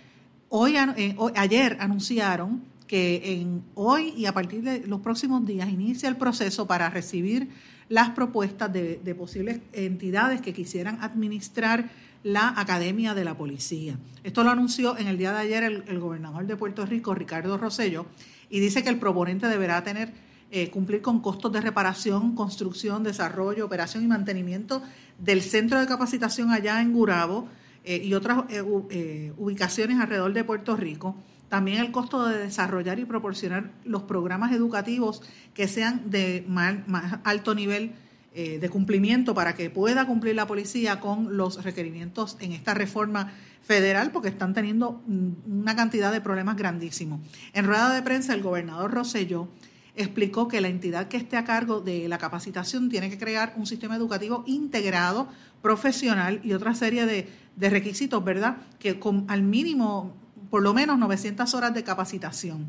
[0.50, 6.08] hoy, eh, ayer anunciaron que en, hoy y a partir de los próximos días inicia
[6.08, 7.48] el proceso para recibir
[7.88, 11.88] las propuestas de, de posibles entidades que quisieran administrar
[12.22, 13.98] la Academia de la Policía.
[14.24, 18.06] Esto lo anunció en el día de ayer el, gobernador de Puerto Rico, Ricardo Rosello,
[18.50, 20.12] y dice que el proponente deberá tener
[20.50, 24.82] eh, cumplir con costos de reparación, construcción, desarrollo, operación y mantenimiento
[25.18, 27.48] del centro de capacitación allá en Gurabo
[27.84, 31.16] eh, y otras eh, ubicaciones alrededor de Puerto Rico.
[31.48, 35.22] También el costo de desarrollar y proporcionar los programas educativos
[35.54, 37.92] que sean de más alto nivel
[38.32, 43.32] eh, de cumplimiento para que pueda cumplir la policía con los requerimientos en esta reforma
[43.62, 45.02] federal, porque están teniendo
[45.46, 47.20] una cantidad de problemas grandísimos.
[47.52, 49.48] En rueda de prensa, el gobernador Rosselló
[49.96, 53.66] explicó que la entidad que esté a cargo de la capacitación tiene que crear un
[53.66, 55.28] sistema educativo integrado,
[55.60, 58.58] profesional y otra serie de, de requisitos, ¿verdad?
[58.78, 60.14] Que con al mínimo
[60.50, 62.66] por lo menos 900 horas de capacitación.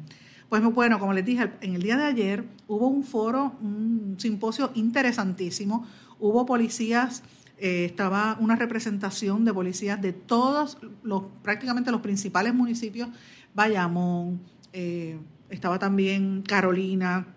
[0.52, 4.72] Pues bueno, como les dije, en el día de ayer hubo un foro, un simposio
[4.76, 5.88] interesantísimo.
[6.20, 7.24] Hubo policías,
[7.58, 13.08] eh, estaba una representación de policías de todos los, prácticamente los principales municipios,
[13.54, 14.42] Bayamón,
[14.74, 15.18] eh,
[15.50, 17.28] estaba también Carolina,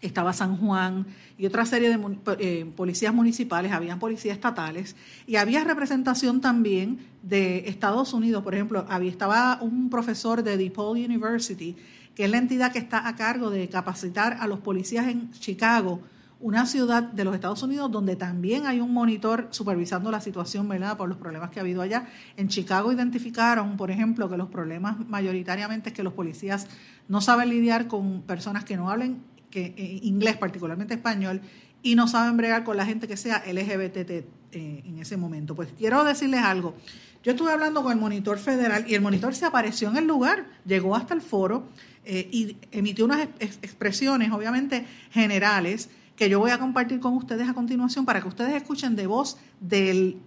[0.00, 1.04] estaba San Juan
[1.38, 4.94] y otra serie de eh, policías municipales, habían policías estatales
[5.26, 8.44] y había representación también de Estados Unidos.
[8.44, 11.74] Por ejemplo, había, estaba un profesor de DePaul University
[12.16, 16.00] que es la entidad que está a cargo de capacitar a los policías en Chicago,
[16.40, 20.96] una ciudad de los Estados Unidos donde también hay un monitor supervisando la situación, ¿verdad?
[20.96, 22.08] Por los problemas que ha habido allá.
[22.36, 26.68] En Chicago identificaron, por ejemplo, que los problemas mayoritariamente es que los policías
[27.06, 31.40] no saben lidiar con personas que no hablen eh, inglés, particularmente español,
[31.82, 35.54] y no saben bregar con la gente que sea LGBT eh, en ese momento.
[35.54, 36.74] Pues quiero decirles algo.
[37.22, 40.46] Yo estuve hablando con el monitor federal y el monitor se apareció en el lugar,
[40.64, 41.68] llegó hasta el foro
[42.08, 47.52] eh, y emitió unas expresiones, obviamente, generales, que yo voy a compartir con ustedes a
[47.52, 50.18] continuación para que ustedes escuchen de voz del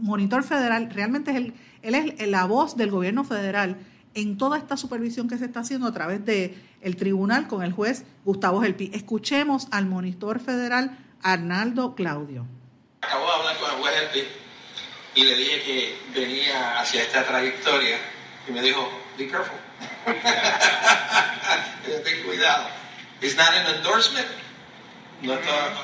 [0.00, 0.88] monitor federal.
[0.90, 3.76] Realmente es el, él es la voz del gobierno federal
[4.14, 7.72] en toda esta supervisión que se está haciendo a través del el tribunal con el
[7.72, 8.90] juez Gustavo Gelpi.
[8.94, 12.46] Escuchemos al monitor federal Arnaldo Claudio.
[13.02, 14.20] Acabo de hablar con el juez Gelpi
[15.16, 17.98] y le dije que venía hacia esta trayectoria
[18.48, 19.65] y me dijo, be careful.
[22.04, 22.68] Ten cuidado.
[23.20, 24.26] It's not an endorsement.
[25.22, 25.38] No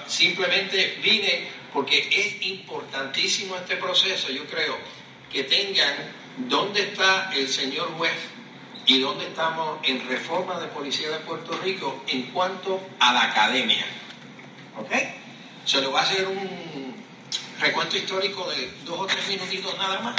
[0.07, 4.31] simplemente vine porque es importantísimo este proceso.
[4.31, 4.77] Yo creo
[5.31, 5.95] que tengan
[6.49, 8.13] dónde está el señor juez
[8.87, 13.87] y dónde estamos en reforma de policía de Puerto Rico en cuanto a la academia.
[14.79, 14.93] ¿Ok?
[15.65, 16.95] Se lo va a hacer un
[17.61, 20.17] recuento histórico de dos o tres minutitos nada más.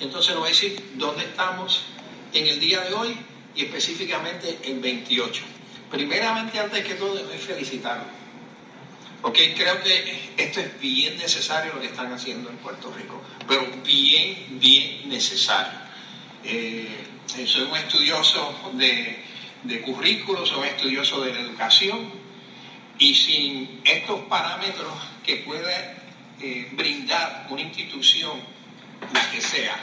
[0.00, 1.84] Entonces lo voy a decir dónde estamos
[2.32, 3.16] en el día de hoy
[3.54, 5.42] y específicamente el 28.
[5.90, 8.04] Primeramente, antes que todo, es felicitarlo.
[9.20, 13.66] Porque creo que esto es bien necesario lo que están haciendo en Puerto Rico, pero
[13.84, 15.78] bien, bien necesario.
[16.42, 16.88] Eh,
[17.46, 19.22] soy un estudioso de,
[19.62, 22.10] de currículos, soy un estudioso de la educación,
[22.98, 24.92] y sin estos parámetros
[25.24, 25.96] que puede
[26.40, 28.40] eh, brindar una institución,
[29.12, 29.76] la que sea,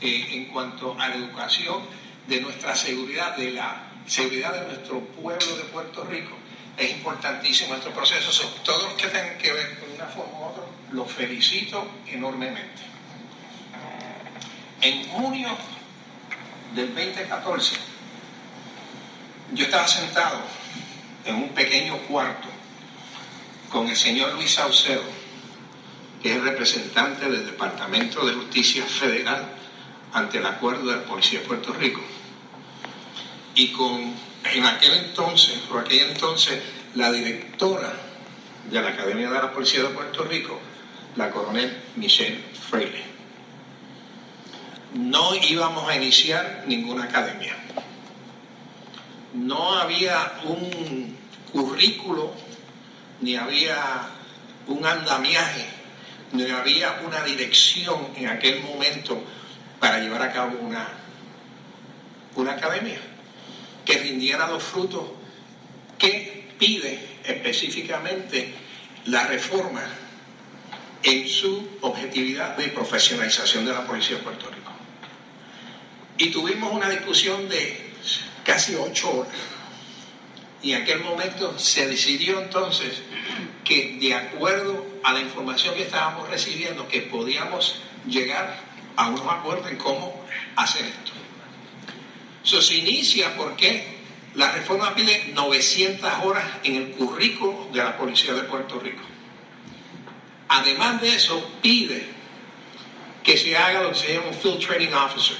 [0.00, 1.82] eh, en cuanto a la educación,
[2.28, 6.36] de nuestra seguridad, de la seguridad de nuestro pueblo de Puerto Rico.
[6.76, 8.30] Es importantísimo este proceso.
[8.62, 12.82] todos los que tengan que ver con una forma u otra, los felicito enormemente.
[14.80, 15.56] En junio
[16.74, 17.76] del 2014,
[19.54, 20.40] yo estaba sentado
[21.24, 22.48] en un pequeño cuarto
[23.70, 25.02] con el señor Luis Saucedo,
[26.22, 29.57] que es representante del Departamento de Justicia Federal
[30.12, 32.00] ante el acuerdo de la Policía de Puerto Rico
[33.54, 36.62] y con en aquel entonces, por aquel entonces,
[36.94, 37.92] la directora
[38.70, 40.58] de la Academia de la Policía de Puerto Rico,
[41.16, 43.04] la coronel Michelle Freire.
[44.94, 47.56] No íbamos a iniciar ninguna academia.
[49.34, 51.16] No había un
[51.52, 52.32] currículo
[53.20, 54.08] ni había
[54.68, 55.66] un andamiaje,
[56.32, 59.22] ni había una dirección en aquel momento
[59.80, 60.88] para llevar a cabo una,
[62.36, 62.98] una academia
[63.84, 65.02] que rindiera los frutos
[65.98, 68.52] que pide específicamente
[69.06, 69.82] la reforma
[71.02, 74.72] en su objetividad de profesionalización de la Policía de Puerto Rico.
[76.18, 77.92] Y tuvimos una discusión de
[78.44, 79.32] casi ocho horas.
[80.62, 83.02] Y en aquel momento se decidió entonces
[83.64, 88.67] que de acuerdo a la información que estábamos recibiendo, que podíamos llegar
[88.98, 90.24] a unos acuerdos en cómo
[90.56, 91.12] hacer esto.
[92.44, 93.96] Eso se inicia porque
[94.34, 99.02] la reforma pide 900 horas en el currículo de la Policía de Puerto Rico.
[100.48, 102.08] Además de eso, pide
[103.22, 105.36] que se haga lo que se llama un Field Training Officer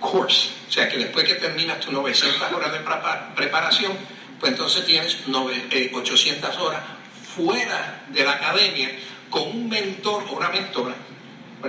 [0.00, 0.50] Course.
[0.68, 2.80] O sea, que después que terminas tus 900 horas de
[3.36, 3.92] preparación,
[4.40, 6.82] pues entonces tienes 800 eh, horas
[7.36, 8.90] fuera de la academia
[9.30, 10.94] con un mentor o una mentora,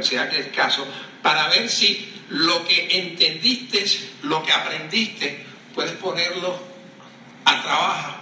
[0.01, 0.85] que el caso,
[1.21, 3.85] para ver si lo que entendiste,
[4.23, 6.59] lo que aprendiste, puedes ponerlo
[7.45, 8.15] a trabajar,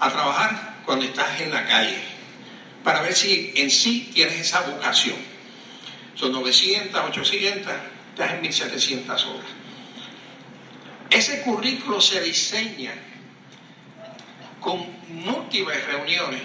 [0.00, 1.98] a trabajar cuando estás en la calle,
[2.82, 5.16] para ver si en sí tienes esa vocación.
[6.14, 7.72] Son 900, 800,
[8.10, 9.50] estás en 1700 horas.
[11.10, 12.94] Ese currículo se diseña
[14.60, 16.40] con múltiples reuniones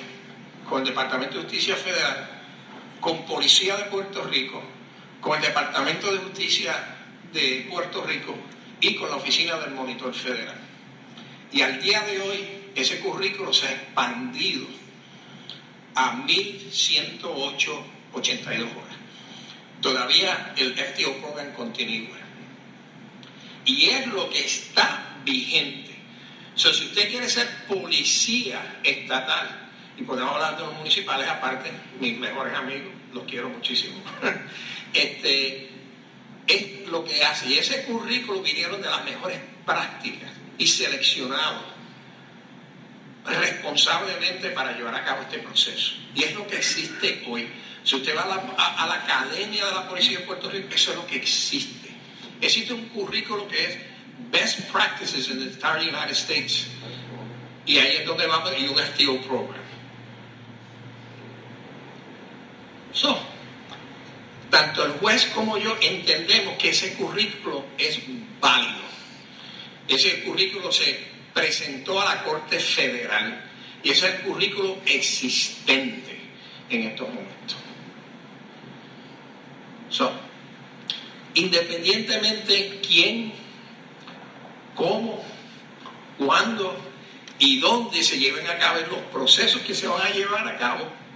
[0.67, 2.36] con el Departamento de Justicia Federal,
[2.99, 4.61] con Policía de Puerto Rico,
[5.21, 6.97] con el Departamento de Justicia
[7.33, 8.35] de Puerto Rico
[8.79, 10.55] y con la Oficina del Monitor Federal.
[11.51, 14.67] Y al día de hoy ese currículo se ha expandido
[15.95, 18.95] a 1.108.82 horas.
[19.81, 22.17] Todavía el FTO program continúa.
[23.65, 25.95] Y es lo que está vigente.
[26.55, 29.66] So, si usted quiere ser policía estatal,
[29.97, 33.95] y podemos hablar de los municipales aparte, mis mejores amigos, los quiero muchísimo.
[34.93, 35.69] este,
[36.45, 37.49] es lo que hace.
[37.49, 41.63] Y ese currículo vinieron de las mejores prácticas y seleccionados
[43.25, 45.95] responsablemente para llevar a cabo este proceso.
[46.15, 47.49] Y es lo que existe hoy.
[47.83, 50.91] Si usted va a la, a la Academia de la Policía de Puerto Rico, eso
[50.91, 51.89] es lo que existe.
[52.39, 53.77] Existe un currículo que es
[54.31, 56.67] best practices in the entire United States.
[57.65, 59.66] Y ahí es donde vamos, y un FTO program.
[62.97, 63.15] So,
[64.49, 67.99] tanto el juez como yo entendemos que ese currículo es
[68.41, 68.87] válido.
[69.87, 70.99] Ese currículo se
[71.31, 73.43] presentó a la Corte Federal
[73.83, 76.19] y ese es el currículo existente
[76.71, 77.57] en estos momentos.
[79.91, 80.11] So,
[81.35, 83.31] independientemente quién
[84.75, 85.23] cómo,
[86.17, 86.75] cuándo
[87.37, 91.06] y dónde se lleven a cabo los procesos que se van a llevar a cabo.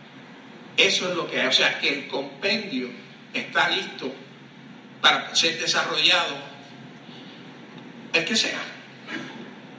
[0.81, 1.47] Eso es lo que hay.
[1.47, 2.89] O sea, que el compendio
[3.33, 4.11] está listo
[4.99, 6.35] para ser desarrollado,
[8.13, 8.59] el que sea.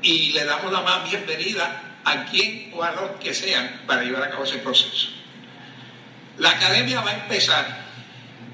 [0.01, 4.23] Y le damos la más bienvenida a quien o a los que sean para llevar
[4.23, 5.09] a cabo ese proceso.
[6.39, 7.85] La academia va a empezar,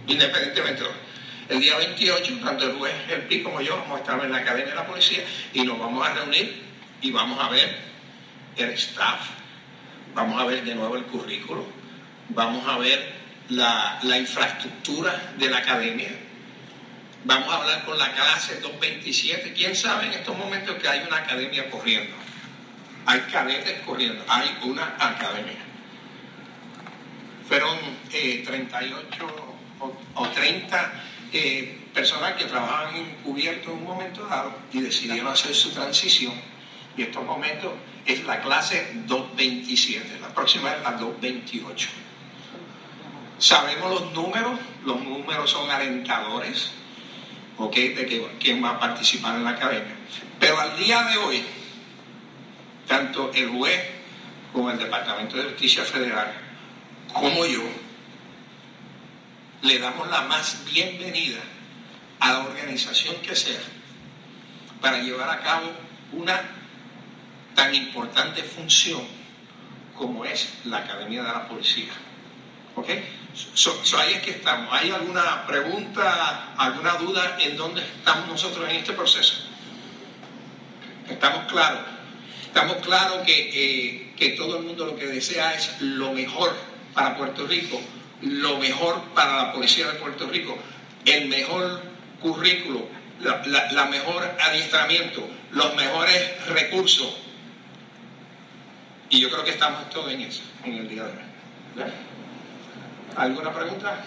[0.06, 1.08] independientemente de
[1.48, 4.38] el día 28, tanto el juez El Pi como yo vamos a estar en la
[4.38, 6.62] Academia de la Policía y nos vamos a reunir
[7.00, 7.78] y vamos a ver
[8.56, 9.20] el staff,
[10.14, 11.64] vamos a ver de nuevo el currículo,
[12.30, 13.12] vamos a ver
[13.48, 16.10] la, infraestructura de la academia,
[17.24, 19.52] vamos a hablar con la clase 227.
[19.54, 22.14] ¿Quién sabe en estos momentos que hay una academia corriendo?
[23.06, 25.56] Hay cadetes corriendo, hay una academia.
[27.48, 27.78] Fueron
[28.10, 30.92] 38 eh, o 30
[31.32, 36.34] eh, personas que trabajaban encubierto en un momento dado y decidieron hacer su transición.
[36.98, 37.72] Y estos momentos
[38.04, 41.88] es la clase 227, la próxima es la 228.
[43.38, 46.70] Sabemos los números, los números son alentadores,
[47.56, 47.74] ¿ok?
[47.74, 49.94] De que, quién va a participar en la academia.
[50.40, 51.44] Pero al día de hoy,
[52.88, 53.80] tanto el juez
[54.52, 56.32] como el Departamento de Justicia Federal,
[57.12, 57.62] como yo,
[59.62, 61.40] le damos la más bienvenida
[62.20, 63.60] a la organización que sea
[64.80, 65.70] para llevar a cabo
[66.12, 66.40] una
[67.54, 69.02] tan importante función
[69.96, 71.92] como es la Academia de la Policía.
[72.76, 72.88] ¿Ok?
[73.98, 74.68] Ahí es que estamos.
[74.72, 79.34] ¿Hay alguna pregunta, alguna duda en dónde estamos nosotros en este proceso?
[81.08, 81.80] Estamos claros.
[82.42, 86.54] Estamos claros que, eh, que todo el mundo lo que desea es lo mejor
[86.94, 87.80] para Puerto Rico
[88.22, 90.56] lo mejor para la policía de Puerto Rico,
[91.04, 91.82] el mejor
[92.20, 92.86] currículo,
[93.20, 97.16] la, mejor adiestramiento, los mejores recursos.
[99.10, 101.90] Y yo creo que estamos todos en eso, en el día de hoy.
[103.18, 104.04] ¿Alguna pregunta?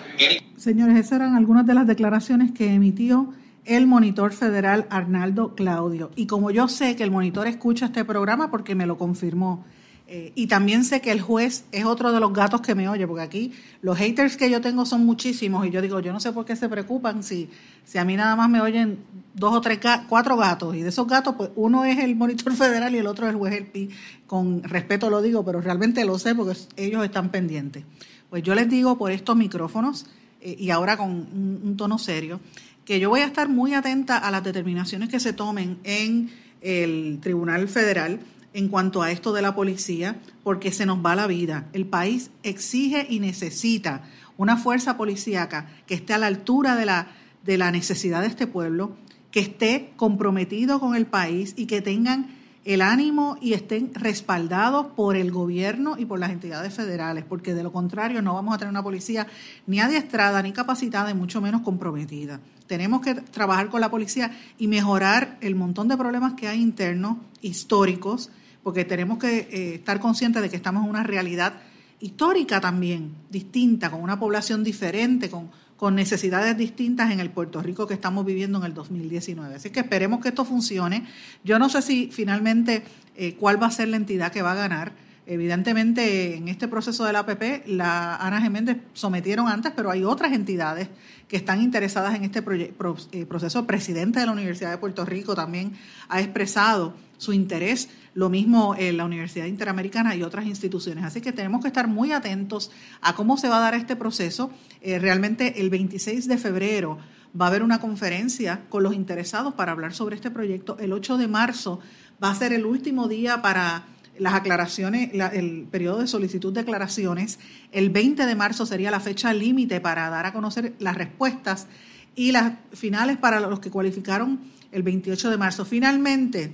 [0.56, 3.34] Señores, esas eran algunas de las declaraciones que emitió
[3.66, 6.12] el monitor federal Arnaldo Claudio.
[6.16, 9.66] Y como yo sé que el monitor escucha este programa porque me lo confirmó,
[10.08, 13.08] eh, y también sé que el juez es otro de los gatos que me oye,
[13.08, 16.34] porque aquí los haters que yo tengo son muchísimos y yo digo, yo no sé
[16.34, 17.50] por qué se preocupan si,
[17.86, 19.00] si a mí nada más me oyen
[19.34, 22.94] dos o tres, cuatro gatos y de esos gatos, pues uno es el monitor federal
[22.94, 23.90] y el otro es el juez El Pi.
[24.28, 27.86] Con respeto lo digo, pero realmente lo sé porque ellos están pendientes.
[28.32, 30.06] Pues yo les digo por estos micrófonos
[30.40, 32.40] eh, y ahora con un tono serio,
[32.86, 37.20] que yo voy a estar muy atenta a las determinaciones que se tomen en el
[37.22, 38.22] Tribunal Federal
[38.54, 40.16] en cuanto a esto de la policía,
[40.46, 41.68] porque se nos va la vida.
[41.74, 44.04] El país exige y necesita
[44.38, 47.08] una fuerza policíaca que esté a la altura de la,
[47.44, 48.96] de la necesidad de este pueblo,
[49.32, 52.30] que esté comprometido con el país y que tengan
[52.64, 57.64] el ánimo y estén respaldados por el gobierno y por las entidades federales, porque de
[57.64, 59.26] lo contrario no vamos a tener una policía
[59.66, 62.40] ni adiestrada, ni capacitada, y mucho menos comprometida.
[62.68, 67.18] Tenemos que trabajar con la policía y mejorar el montón de problemas que hay internos,
[67.42, 68.30] históricos,
[68.64, 71.54] porque tenemos que eh, estar conscientes de que estamos en una realidad
[72.00, 75.50] histórica también, distinta, con una población diferente, con,
[75.82, 79.56] con necesidades distintas en el Puerto Rico que estamos viviendo en el 2019.
[79.56, 81.08] Así que esperemos que esto funcione.
[81.44, 82.84] Yo no sé si finalmente
[83.16, 84.92] eh, cuál va a ser la entidad que va a ganar.
[85.26, 90.34] Evidentemente, en este proceso de la APP, la Ana Geméndez sometieron antes, pero hay otras
[90.34, 90.88] entidades
[91.28, 93.60] que están interesadas en este eh, proceso.
[93.62, 95.74] El presidente de la Universidad de Puerto Rico también
[96.10, 101.04] ha expresado su interés, lo mismo en la Universidad Interamericana y otras instituciones.
[101.04, 104.52] Así que tenemos que estar muy atentos a cómo se va a dar este proceso.
[104.82, 106.98] Eh, realmente el 26 de febrero
[107.40, 110.78] va a haber una conferencia con los interesados para hablar sobre este proyecto.
[110.80, 111.80] El 8 de marzo
[112.22, 113.86] va a ser el último día para
[114.20, 117.40] las aclaraciones, el periodo de solicitud de aclaraciones.
[117.72, 121.68] El 20 de marzo sería la fecha límite para dar a conocer las respuestas
[122.16, 124.42] y las finales para los que cualificaron
[124.72, 125.66] el 28 de marzo.
[125.66, 126.54] Finalmente,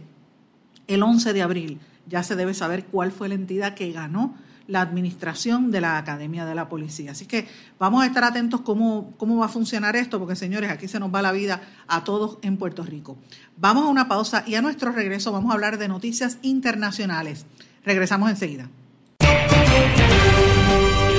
[0.88, 4.36] el 11 de abril ya se debe saber cuál fue la entidad que ganó
[4.68, 7.12] la administración de la Academia de la Policía.
[7.12, 7.48] Así que
[7.80, 11.14] vamos a estar atentos cómo, cómo va a funcionar esto, porque señores, aquí se nos
[11.14, 13.18] va la vida a todos en Puerto Rico.
[13.58, 17.46] Vamos a una pausa y a nuestro regreso vamos a hablar de noticias internacionales.
[17.86, 18.70] Regresamos enseguida.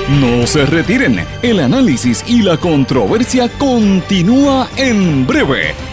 [0.09, 5.75] No se retiren, el análisis y la controversia continúa en breve,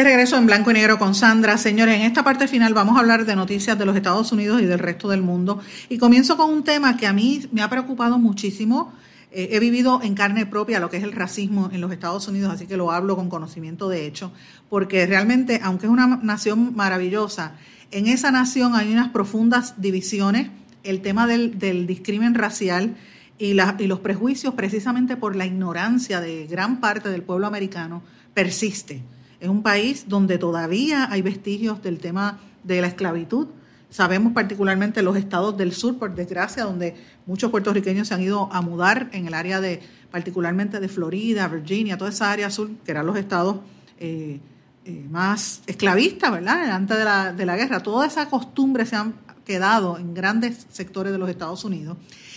[0.00, 1.58] De regreso en blanco y negro con Sandra.
[1.58, 4.64] Señores, en esta parte final vamos a hablar de noticias de los Estados Unidos y
[4.64, 5.60] del resto del mundo.
[5.90, 8.94] Y comienzo con un tema que a mí me ha preocupado muchísimo.
[9.30, 12.50] Eh, he vivido en carne propia lo que es el racismo en los Estados Unidos,
[12.50, 14.32] así que lo hablo con conocimiento de hecho,
[14.70, 17.56] porque realmente, aunque es una nación maravillosa,
[17.90, 20.48] en esa nación hay unas profundas divisiones.
[20.82, 22.96] El tema del, del discrimen racial
[23.38, 29.02] y, y los prejuicios, precisamente por la ignorancia de gran parte del pueblo americano, persiste.
[29.40, 33.48] Es un país donde todavía hay vestigios del tema de la esclavitud.
[33.88, 36.94] Sabemos particularmente los estados del sur, por desgracia, donde
[37.26, 39.80] muchos puertorriqueños se han ido a mudar en el área de,
[40.10, 43.56] particularmente de Florida, Virginia, toda esa área sur, que eran los estados
[43.98, 44.38] eh,
[44.84, 46.70] eh, más esclavistas, ¿verdad?
[46.70, 47.82] Antes de la, de la guerra.
[47.82, 49.14] Toda esa costumbre se han
[49.44, 51.96] quedado en grandes sectores de los Estados Unidos.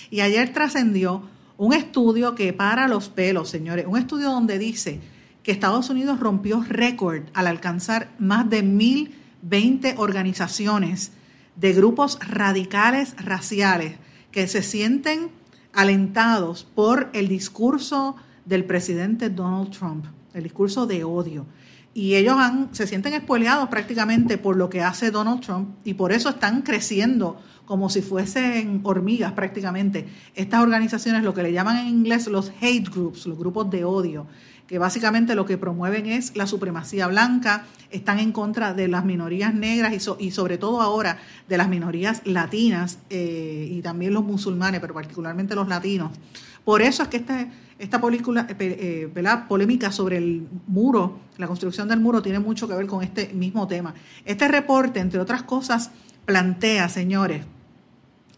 [0.09, 1.23] Y ayer trascendió
[1.57, 4.99] un estudio que para los pelos, señores, un estudio donde dice
[5.43, 11.11] que Estados Unidos rompió récord al alcanzar más de 1.020 organizaciones
[11.55, 13.97] de grupos radicales raciales
[14.31, 15.29] que se sienten
[15.73, 18.15] alentados por el discurso
[18.45, 21.45] del presidente Donald Trump, el discurso de odio.
[21.93, 22.35] Y ellos
[22.71, 27.39] se sienten espoleados prácticamente por lo que hace Donald Trump y por eso están creciendo
[27.65, 30.07] como si fuesen hormigas prácticamente.
[30.35, 34.27] Estas organizaciones, lo que le llaman en inglés los hate groups, los grupos de odio,
[34.73, 39.53] que básicamente lo que promueven es la supremacía blanca, están en contra de las minorías
[39.53, 44.95] negras y, sobre todo ahora de las minorías latinas eh, y también los musulmanes, pero
[44.95, 46.11] particularmente los latinos.
[46.65, 47.47] Por eso es que esta,
[47.77, 48.01] esta
[48.57, 53.03] eh, eh polémica sobre el muro, la construcción del muro, tiene mucho que ver con
[53.03, 53.93] este mismo tema.
[54.25, 55.91] Este reporte, entre otras cosas,
[56.25, 57.45] plantea, señores,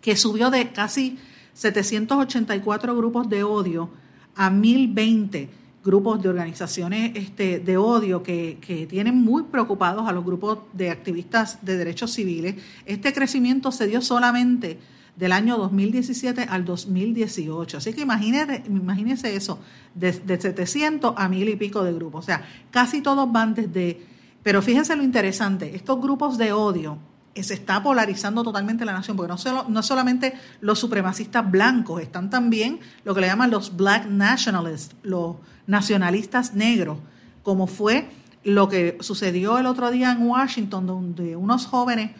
[0.02, 1.18] que subió de casi
[1.54, 3.90] 784 grupos de odio
[4.36, 10.26] a 1020 grupos de organizaciones este, de odio que, que, tienen muy preocupados a los
[10.26, 12.56] grupos de activistas de derechos civiles.
[12.88, 14.80] Este crecimiento se dio solamente
[15.16, 17.78] del año 2017 al 2018.
[17.78, 19.60] Así que imagínese, imagínese eso,
[19.94, 22.26] de, de 700 a mil y pico de grupos.
[22.26, 24.02] O sea, casi todos van desde...
[24.44, 26.98] Pero fíjense lo interesante, estos grupos de odio
[27.34, 32.02] eh, se está polarizando totalmente la nación, porque no, solo, no solamente los supremacistas blancos,
[32.02, 36.98] están también lo que le llaman los black nationalists, los nacionalistas negros,
[37.44, 38.08] como fue
[38.44, 42.12] lo que sucedió el otro día en Washington, donde unos jóvenes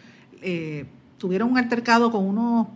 [0.42, 0.86] eh,
[1.18, 2.66] tuvieron un altercado con unos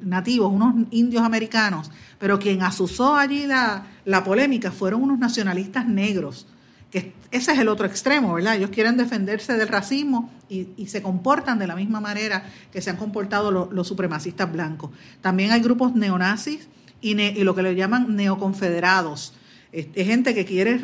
[0.00, 3.84] nativos, unos indios americanos, pero quien asusó allí la,
[4.24, 6.46] polémica fueron unos nacionalistas negros,
[6.90, 8.56] que ese es el otro extremo, ¿verdad?
[8.56, 12.96] Ellos quieren defenderse del racismo y, se comportan de la misma manera que se han
[12.96, 14.90] comportado los supremacistas blancos.
[15.20, 16.68] También hay grupos neonazis
[17.00, 19.34] y, lo que le llaman neoconfederados.
[19.72, 20.78] Es, gente que quiere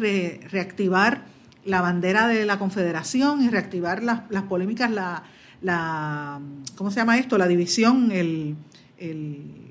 [0.51, 1.25] reactivar
[1.65, 5.23] la bandera de la confederación y reactivar las, las polémicas, la,
[5.63, 6.41] la,
[6.77, 7.39] ¿cómo se llama esto?
[7.39, 8.57] La división, el,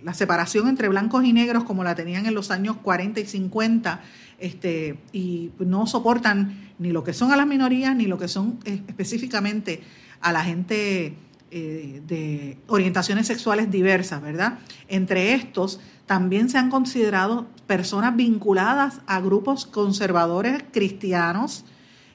[0.03, 4.01] la separación entre blancos y negros como la tenían en los años 40 y 50,
[4.39, 8.59] este, y no soportan ni lo que son a las minorías, ni lo que son
[8.66, 9.82] eh, específicamente
[10.20, 11.14] a la gente
[11.56, 14.58] eh, de orientaciones sexuales diversas, ¿verdad?
[14.88, 21.64] Entre estos también se han considerado personas vinculadas a grupos conservadores cristianos,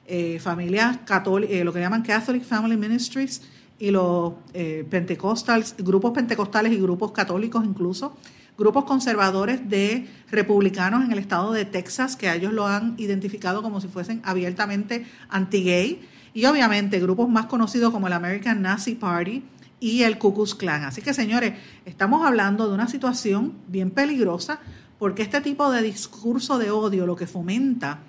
[0.07, 3.41] eh, familias católicas, lo que llaman Catholic Family Ministries,
[3.79, 8.17] y los eh, pentecostales, grupos pentecostales y grupos católicos incluso,
[8.57, 13.79] grupos conservadores de republicanos en el estado de Texas, que ellos lo han identificado como
[13.79, 16.01] si fuesen abiertamente anti-gay,
[16.39, 19.43] y obviamente grupos más conocidos como el American Nazi Party
[19.81, 20.85] y el Ku Klux Klan.
[20.85, 24.61] Así que señores, estamos hablando de una situación bien peligrosa
[24.99, 27.99] porque este tipo de discurso de odio lo que fomenta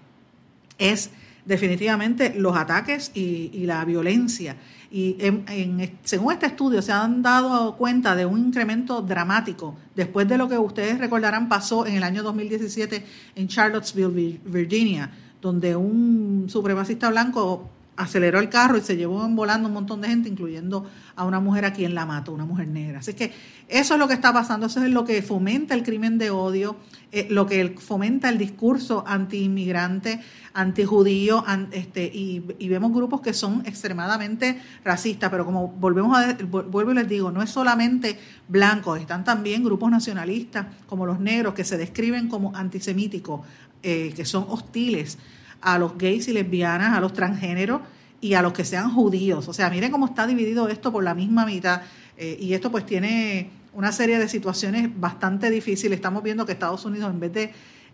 [0.79, 1.11] es
[1.45, 4.55] definitivamente los ataques y, la violencia
[4.93, 10.39] y en, según este estudio se han dado cuenta de un incremento dramático después de
[10.39, 13.05] lo que ustedes recordarán pasó en el año 2017
[13.35, 15.11] en Charlottesville, Virginia,
[15.43, 17.69] donde un supremacista blanco
[18.01, 21.67] aceleró el carro y se llevó volando un montón de gente, incluyendo a una mujer
[21.67, 23.01] a quien la mató, una mujer negra.
[23.01, 23.33] Así que
[23.69, 26.77] eso es lo que está pasando, eso es lo que fomenta el crimen de odio,
[27.13, 30.21] eh, lo que fomenta el discurso anti-inmigrante,
[30.55, 36.95] anti-judío, este, y, vemos grupos que son extremadamente racistas, pero como volvemos a, vuelvo y
[36.95, 41.77] les digo, no es solamente blancos, están también grupos nacionalistas como los negros que se
[41.77, 43.43] describen como antisemíticos,
[43.83, 45.19] eh, que son hostiles
[45.61, 47.81] a los gays y lesbianas, a los transgéneros
[48.21, 49.49] y a los que sean judíos.
[49.49, 51.83] O sea, miren cómo está dividido esto por la misma mitad.
[52.17, 55.97] Eh, y esto pues tiene una serie de situaciones bastante difíciles.
[55.97, 57.53] Estamos viendo que Estados Unidos, en vez de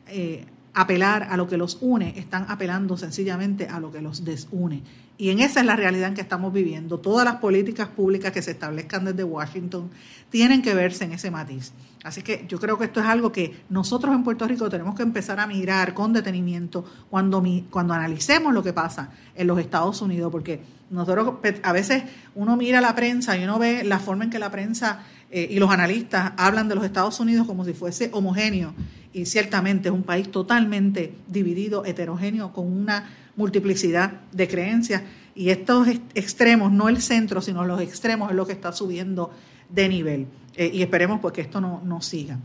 [0.08, 0.44] eh,
[0.74, 4.82] apelar a lo que los une, están apelando sencillamente a lo que los desune.
[5.18, 6.98] Y en esa es la realidad en que estamos viviendo.
[6.98, 9.90] Todas las políticas públicas que se establezcan desde Washington
[10.28, 11.72] tienen que verse en ese matiz.
[12.06, 15.02] Así que yo creo que esto es algo que nosotros en Puerto Rico tenemos que
[15.02, 20.30] empezar a mirar con detenimiento cuando, cuando analicemos lo que pasa en los Estados Unidos,
[20.30, 21.34] porque nosotros
[21.64, 22.04] a veces
[22.36, 25.00] uno mira la prensa y uno ve la forma en que la prensa
[25.32, 28.72] eh, y los analistas hablan de los Estados Unidos como si fuese homogéneo
[29.12, 35.02] y ciertamente es un país totalmente dividido, heterogéneo, con una multiplicidad de creencias
[35.34, 39.32] y estos extremos, no el centro, sino los extremos es lo que está subiendo
[39.68, 42.38] de nivel eh, y esperemos pues que esto no, no siga.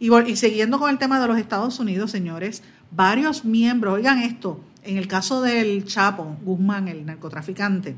[0.00, 4.60] Y, y siguiendo con el tema de los Estados Unidos, señores, varios miembros, oigan esto,
[4.84, 7.96] en el caso del Chapo Guzmán, el narcotraficante,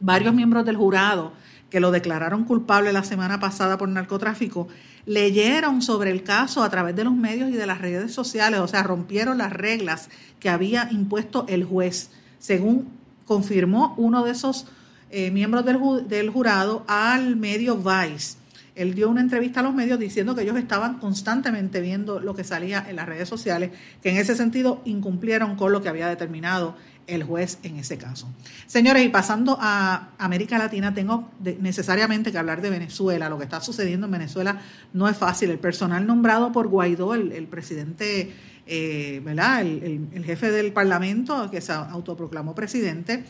[0.00, 1.32] varios miembros del jurado
[1.70, 4.68] que lo declararon culpable la semana pasada por narcotráfico,
[5.06, 8.68] leyeron sobre el caso a través de los medios y de las redes sociales, o
[8.68, 12.88] sea, rompieron las reglas que había impuesto el juez, según
[13.24, 14.66] confirmó uno de esos
[15.10, 15.78] eh, miembros del,
[16.08, 18.41] del jurado al medio Vice.
[18.74, 22.44] Él dio una entrevista a los medios diciendo que ellos estaban constantemente viendo lo que
[22.44, 23.70] salía en las redes sociales,
[24.02, 28.28] que en ese sentido incumplieron con lo que había determinado el juez en ese caso.
[28.66, 33.28] Señores, y pasando a América Latina, tengo necesariamente que hablar de Venezuela.
[33.28, 34.60] Lo que está sucediendo en Venezuela
[34.92, 35.50] no es fácil.
[35.50, 38.32] El personal nombrado por Guaidó, el, presidente,
[38.66, 39.62] eh, ¿verdad?
[39.62, 43.24] El, jefe del Parlamento, que se autoproclamó presidente,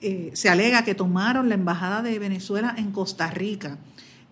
[0.00, 3.78] eh, se alega que tomaron la embajada de Venezuela en Costa Rica.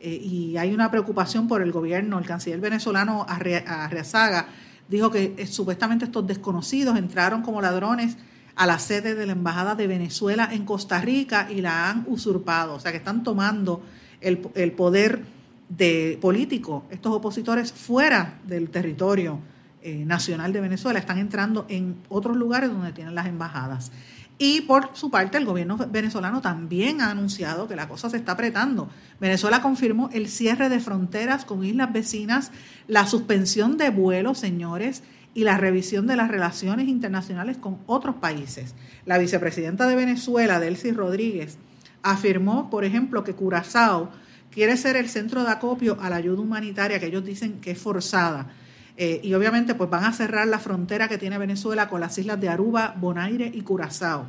[0.07, 2.19] Eh, y hay una preocupación por el gobierno.
[2.19, 4.49] El canciller venezolano Arreazaga
[4.87, 8.19] dijo que supuestamente estos desconocidos entraron como ladrones
[8.55, 12.75] a la sede de la Embajada de Venezuela en Costa Rica y la han usurpado.
[12.75, 13.83] O sea que están tomando
[14.21, 14.37] el,
[14.73, 15.25] poder
[15.71, 19.39] de político, estos opositores, fuera del territorio
[19.81, 23.91] eh, nacional de Venezuela, están entrando en otros lugares donde tienen las embajadas.
[24.37, 28.32] Y por su parte, el gobierno venezolano también ha anunciado que la cosa se está
[28.32, 28.89] apretando.
[29.20, 32.51] Venezuela confirmó el cierre de fronteras con islas vecinas,
[32.89, 35.03] la suspensión de vuelos, señores,
[35.35, 38.74] y la revisión de las relaciones internacionales con otros países.
[39.05, 41.59] La vicepresidenta de Venezuela, Delcy Rodríguez,
[42.03, 44.11] afirmó, por ejemplo, que Curazao
[44.51, 47.78] quiere ser el centro de acopio a la ayuda humanitaria que ellos dicen que es
[47.78, 48.49] forzada
[48.97, 52.40] eh, y obviamente pues van a cerrar la frontera que tiene Venezuela con las islas
[52.40, 54.26] de Aruba, Bonaire y Curazao.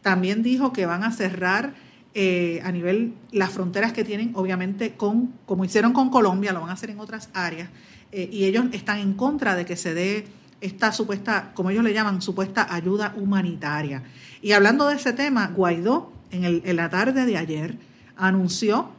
[0.00, 1.74] También dijo que van a cerrar
[2.14, 6.70] eh, a nivel las fronteras que tienen, obviamente, con, como hicieron con Colombia, lo van
[6.70, 7.68] a hacer en otras áreas,
[8.12, 10.26] eh, y ellos están en contra de que se dé
[10.60, 14.02] esta supuesta, como ellos le llaman, supuesta ayuda humanitaria.
[14.40, 17.76] Y hablando de ese tema, Guaidó, en, el, en la tarde de ayer,
[18.16, 18.95] anunció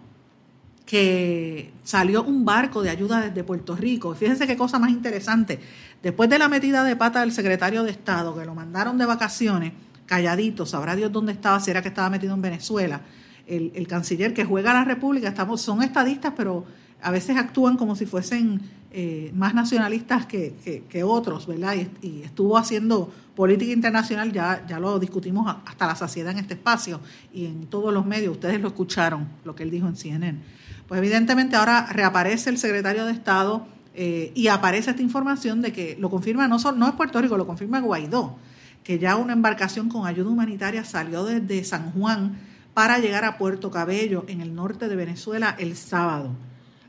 [0.87, 4.15] que salió un barco de ayuda desde Puerto Rico.
[4.15, 5.59] Fíjense qué cosa más interesante.
[6.01, 9.73] Después de la metida de pata del secretario de Estado, que lo mandaron de vacaciones,
[10.05, 13.01] calladito, sabrá Dios dónde estaba, si era que estaba metido en Venezuela,
[13.45, 16.65] el, canciller que juega a la República, estamos, son estadistas, pero
[17.01, 21.75] a veces actúan como si fuesen eh, más nacionalistas que, otros, ¿verdad?
[22.01, 26.99] Y, estuvo haciendo política internacional, ya, ya lo discutimos hasta la saciedad en este espacio
[27.33, 30.39] y en todos los medios, ustedes lo escucharon, lo que él dijo en CNN.
[30.87, 35.97] Pues evidentemente ahora reaparece el secretario de Estado eh, y aparece esta información de que
[35.99, 38.37] lo confirma, no, no es Puerto Rico, lo confirma Guaidó,
[38.83, 42.37] que ya una embarcación con ayuda humanitaria salió desde San Juan
[42.73, 46.35] para llegar a Puerto Cabello, en el norte de Venezuela, el sábado.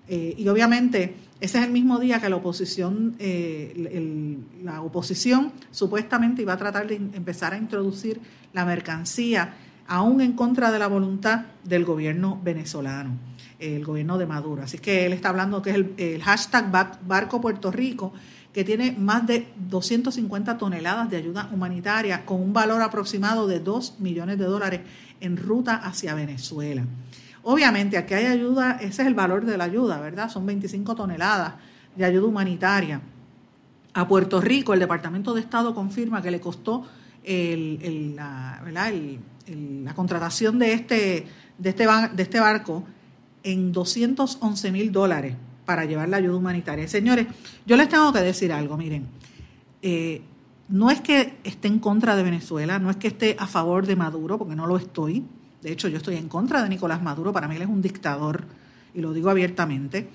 [0.08, 6.42] Eh, y obviamente ese es el mismo día que la oposición, eh, la oposición supuestamente
[6.42, 8.20] iba a tratar de empezar a introducir
[8.52, 9.54] la mercancía,
[9.86, 13.16] aún en contra de la voluntad del gobierno venezolano
[13.58, 14.62] el gobierno de Maduro.
[14.62, 18.12] Así que él está hablando que es el, hashtag Barco Puerto Rico,
[18.52, 24.00] que tiene más de 250 toneladas de ayuda humanitaria con un valor aproximado de 2
[24.00, 24.80] millones de dólares
[25.20, 26.84] en ruta hacia Venezuela.
[27.42, 30.28] Obviamente aquí hay ayuda, ese es el valor de la ayuda, ¿verdad?
[30.28, 31.54] Son 25 toneladas
[31.96, 33.00] de ayuda humanitaria.
[33.94, 36.84] A Puerto Rico el Departamento de Estado confirma que le costó
[37.24, 41.26] la, la, contratación de este,
[41.58, 42.84] de este, de este barco
[43.42, 45.34] en 211 mil dólares
[45.64, 46.88] para llevar la ayuda humanitaria.
[46.88, 47.26] Señores,
[47.66, 49.06] yo les tengo que decir algo, miren,
[49.82, 50.22] eh,
[50.68, 53.96] no es que esté en contra de Venezuela, no es que esté a favor de
[53.96, 55.24] Maduro, porque no lo estoy.
[55.62, 58.44] De hecho, yo estoy en contra de Nicolás Maduro, para mí él es un dictador,
[58.94, 60.08] y lo digo abiertamente.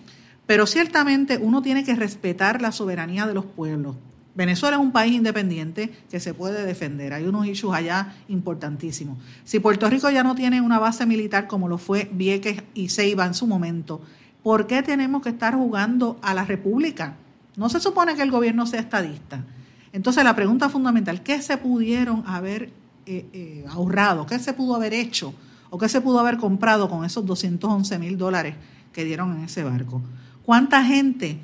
[0.45, 3.95] Pero ciertamente uno tiene que respetar la soberanía de los pueblos.
[4.35, 7.13] Venezuela es un país independiente que se puede defender.
[7.13, 9.17] Hay unos issues allá importantísimos.
[9.43, 13.25] Si Puerto Rico ya no tiene una base militar como lo fue Vieques y Ceiba
[13.25, 14.01] en su momento,
[14.41, 17.15] ¿por qué tenemos que estar jugando a la República?
[17.55, 19.43] No se supone que el gobierno sea estadista.
[19.91, 22.71] Entonces la pregunta fundamental, ¿qué se pudieron haber
[23.05, 24.25] eh, eh, ahorrado?
[24.25, 25.33] ¿Qué se pudo haber hecho?
[25.69, 28.55] ¿O qué se pudo haber comprado con esos 211 mil dólares
[28.91, 30.01] que dieron en ese barco?
[30.45, 31.39] ¿Cuánta gente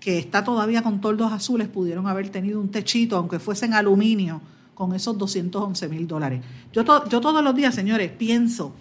[0.00, 4.40] que está todavía con toldos azules pudieron haber tenido un techito, aunque fuese en aluminio,
[4.74, 6.40] con esos 211 mil dólares.
[6.72, 8.72] Yo, yo todos los días, señores, pienso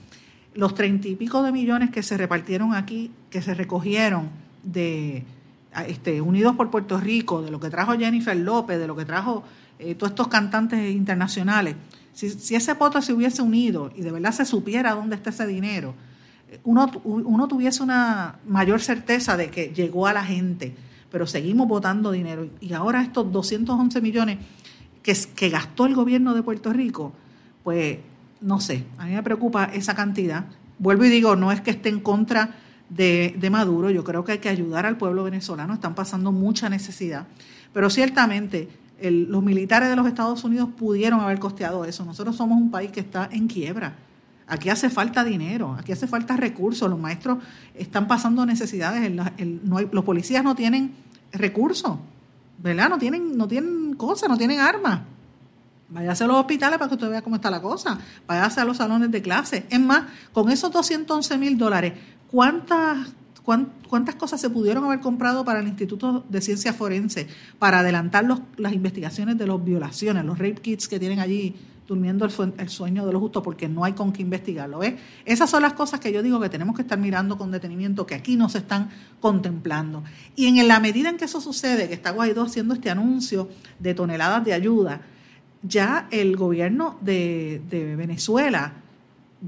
[0.54, 4.30] los treinta y pico de millones que se repartieron aquí, que se recogieron
[4.62, 5.24] de
[5.88, 9.44] este, Unidos por Puerto Rico, de lo que trajo Jennifer López, de lo que trajo
[9.80, 11.76] eh, todos estos cantantes internacionales.
[12.18, 15.94] Si, ese pote se hubiese unido y de verdad se supiera dónde está ese dinero,
[16.64, 20.76] uno, uno tuviese una mayor certeza de que llegó a la gente
[21.12, 22.50] pero seguimos votando dinero.
[22.60, 24.38] Y ahora estos 211 millones
[25.02, 27.14] que, que gastó el gobierno de Puerto Rico,
[27.64, 28.00] pues
[28.42, 30.46] no sé, a mí me preocupa esa cantidad.
[30.80, 32.56] Vuelvo y digo, no es que esté en contra
[32.90, 37.28] de, Maduro, yo creo que hay que ayudar al pueblo venezolano, están pasando mucha necesidad,
[37.74, 38.70] pero ciertamente
[39.02, 42.04] los militares de los Estados Unidos pudieron haber costeado eso.
[42.06, 43.96] Nosotros somos un país que está en quiebra.
[44.48, 46.90] Aquí hace falta dinero, aquí hace falta recursos.
[46.90, 47.40] Los maestros
[47.76, 49.12] están pasando necesidades.
[49.92, 50.96] los policías no tienen
[51.34, 51.98] recursos,
[52.58, 52.90] ¿verdad?
[52.90, 55.02] No tienen, no tienen cosas, no tienen armas.
[55.90, 57.98] Váyase a los hospitales para que usted vea cómo está la cosa.
[58.26, 59.66] Váyase a los salones de clase.
[59.70, 61.94] Es más, con esos 211 mil dólares,
[62.30, 63.08] ¿cuántas,
[63.88, 67.28] ¿cuántas cosas se pudieron haber comprado para el Instituto de Ciencia Forense
[67.60, 68.26] para adelantar
[68.58, 71.56] las investigaciones de las violaciones, los rape kits que tienen allí
[71.88, 74.80] durmiendo el, sueño de los justos porque no hay con qué investigarlo.
[74.80, 74.96] ¿ves?
[75.26, 78.16] Esas son las cosas que yo digo que tenemos que estar mirando con detenimiento, que
[78.16, 78.90] aquí no se están
[79.22, 80.04] contemplando.
[80.36, 83.94] Y en la medida en que eso sucede, que está Guaidó haciendo este anuncio de
[83.94, 85.02] toneladas de ayuda,
[85.64, 87.62] ya el gobierno de,
[87.98, 88.74] Venezuela,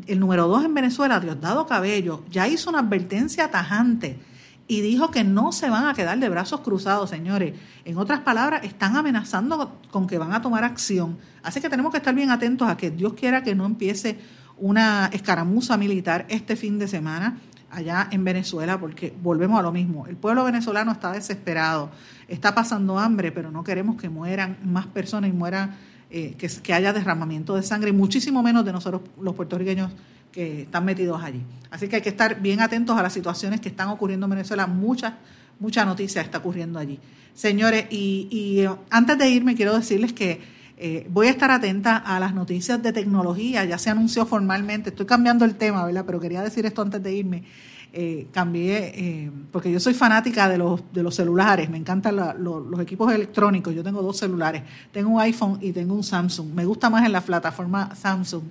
[0.08, 4.20] el número dos en Venezuela, Diosdado Cabello, ya hizo una advertencia tajante
[4.68, 7.56] y dijo que no se van a quedar de brazos cruzados, señores.
[7.86, 11.18] En otras palabras, están amenazando con que van a tomar acción.
[11.42, 14.20] Así que tenemos que estar bien atentos a que Dios quiera que no empiece
[14.58, 17.38] una escaramuza militar este fin de semana
[17.72, 20.06] allá en Venezuela, porque volvemos a lo mismo.
[20.08, 21.90] El pueblo venezolano está desesperado,
[22.28, 25.76] está pasando hambre, pero no queremos que mueran más personas y mueran,
[26.12, 29.92] eh, que, haya derramamiento de sangre, muchísimo menos de nosotros los puertorriqueños
[30.32, 31.42] que están metidos allí.
[31.70, 34.66] Así que hay que estar bien atentos a las situaciones que están ocurriendo en Venezuela.
[34.66, 35.18] Mucha,
[35.60, 37.00] mucha noticia está ocurriendo allí.
[37.34, 40.42] Señores, y, eh, antes de irme quiero decirles que
[40.78, 43.66] eh, voy a estar atenta a las noticias de tecnología.
[43.66, 46.06] Ya se anunció formalmente, estoy cambiando el tema, ¿verdad?
[46.06, 47.44] Pero quería decir esto antes de irme.
[47.92, 53.12] Eh, cambié, porque yo soy fanática de los, de los celulares, me encantan los equipos
[53.12, 54.62] electrónicos, yo tengo dos celulares,
[54.92, 58.44] tengo un iPhone y tengo un Samsung, me gusta más en la plataforma Samsung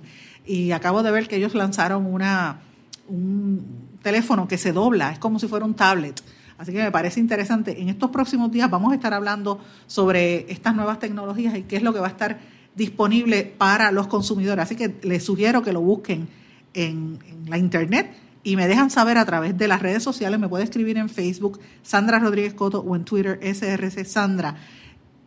[0.45, 2.59] y acabo de ver que ellos lanzaron una,
[3.07, 3.63] un
[4.01, 6.21] teléfono que se dobla, es como si fuera un tablet.
[6.57, 7.81] Así que me parece interesante.
[7.81, 11.83] En estos próximos días vamos a estar hablando sobre estas nuevas tecnologías y qué es
[11.83, 12.37] lo que va a estar
[12.75, 14.63] disponible para los consumidores.
[14.63, 16.27] Así que les sugiero que lo busquen
[16.73, 18.11] en, la internet
[18.43, 20.39] y me dejan saber a través de las redes sociales.
[20.39, 24.55] Me puede escribir en Facebook Sandra Rodríguez Coto o en Twitter SRC Sandra.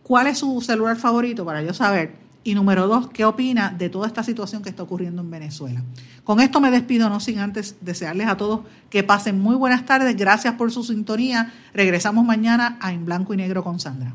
[0.03, 2.17] ¿Cuál es su celular favorito para yo saber?
[2.45, 5.83] Y número dos, ¿qué opina de toda esta situación que está ocurriendo en Venezuela?
[6.25, 10.17] Con esto me despido, no sin antes desearles a todos que pasen muy buenas tardes.
[10.17, 11.53] Gracias por su sintonía.
[11.73, 14.15] Regresamos mañana a En Blanco y Negro con Sandra.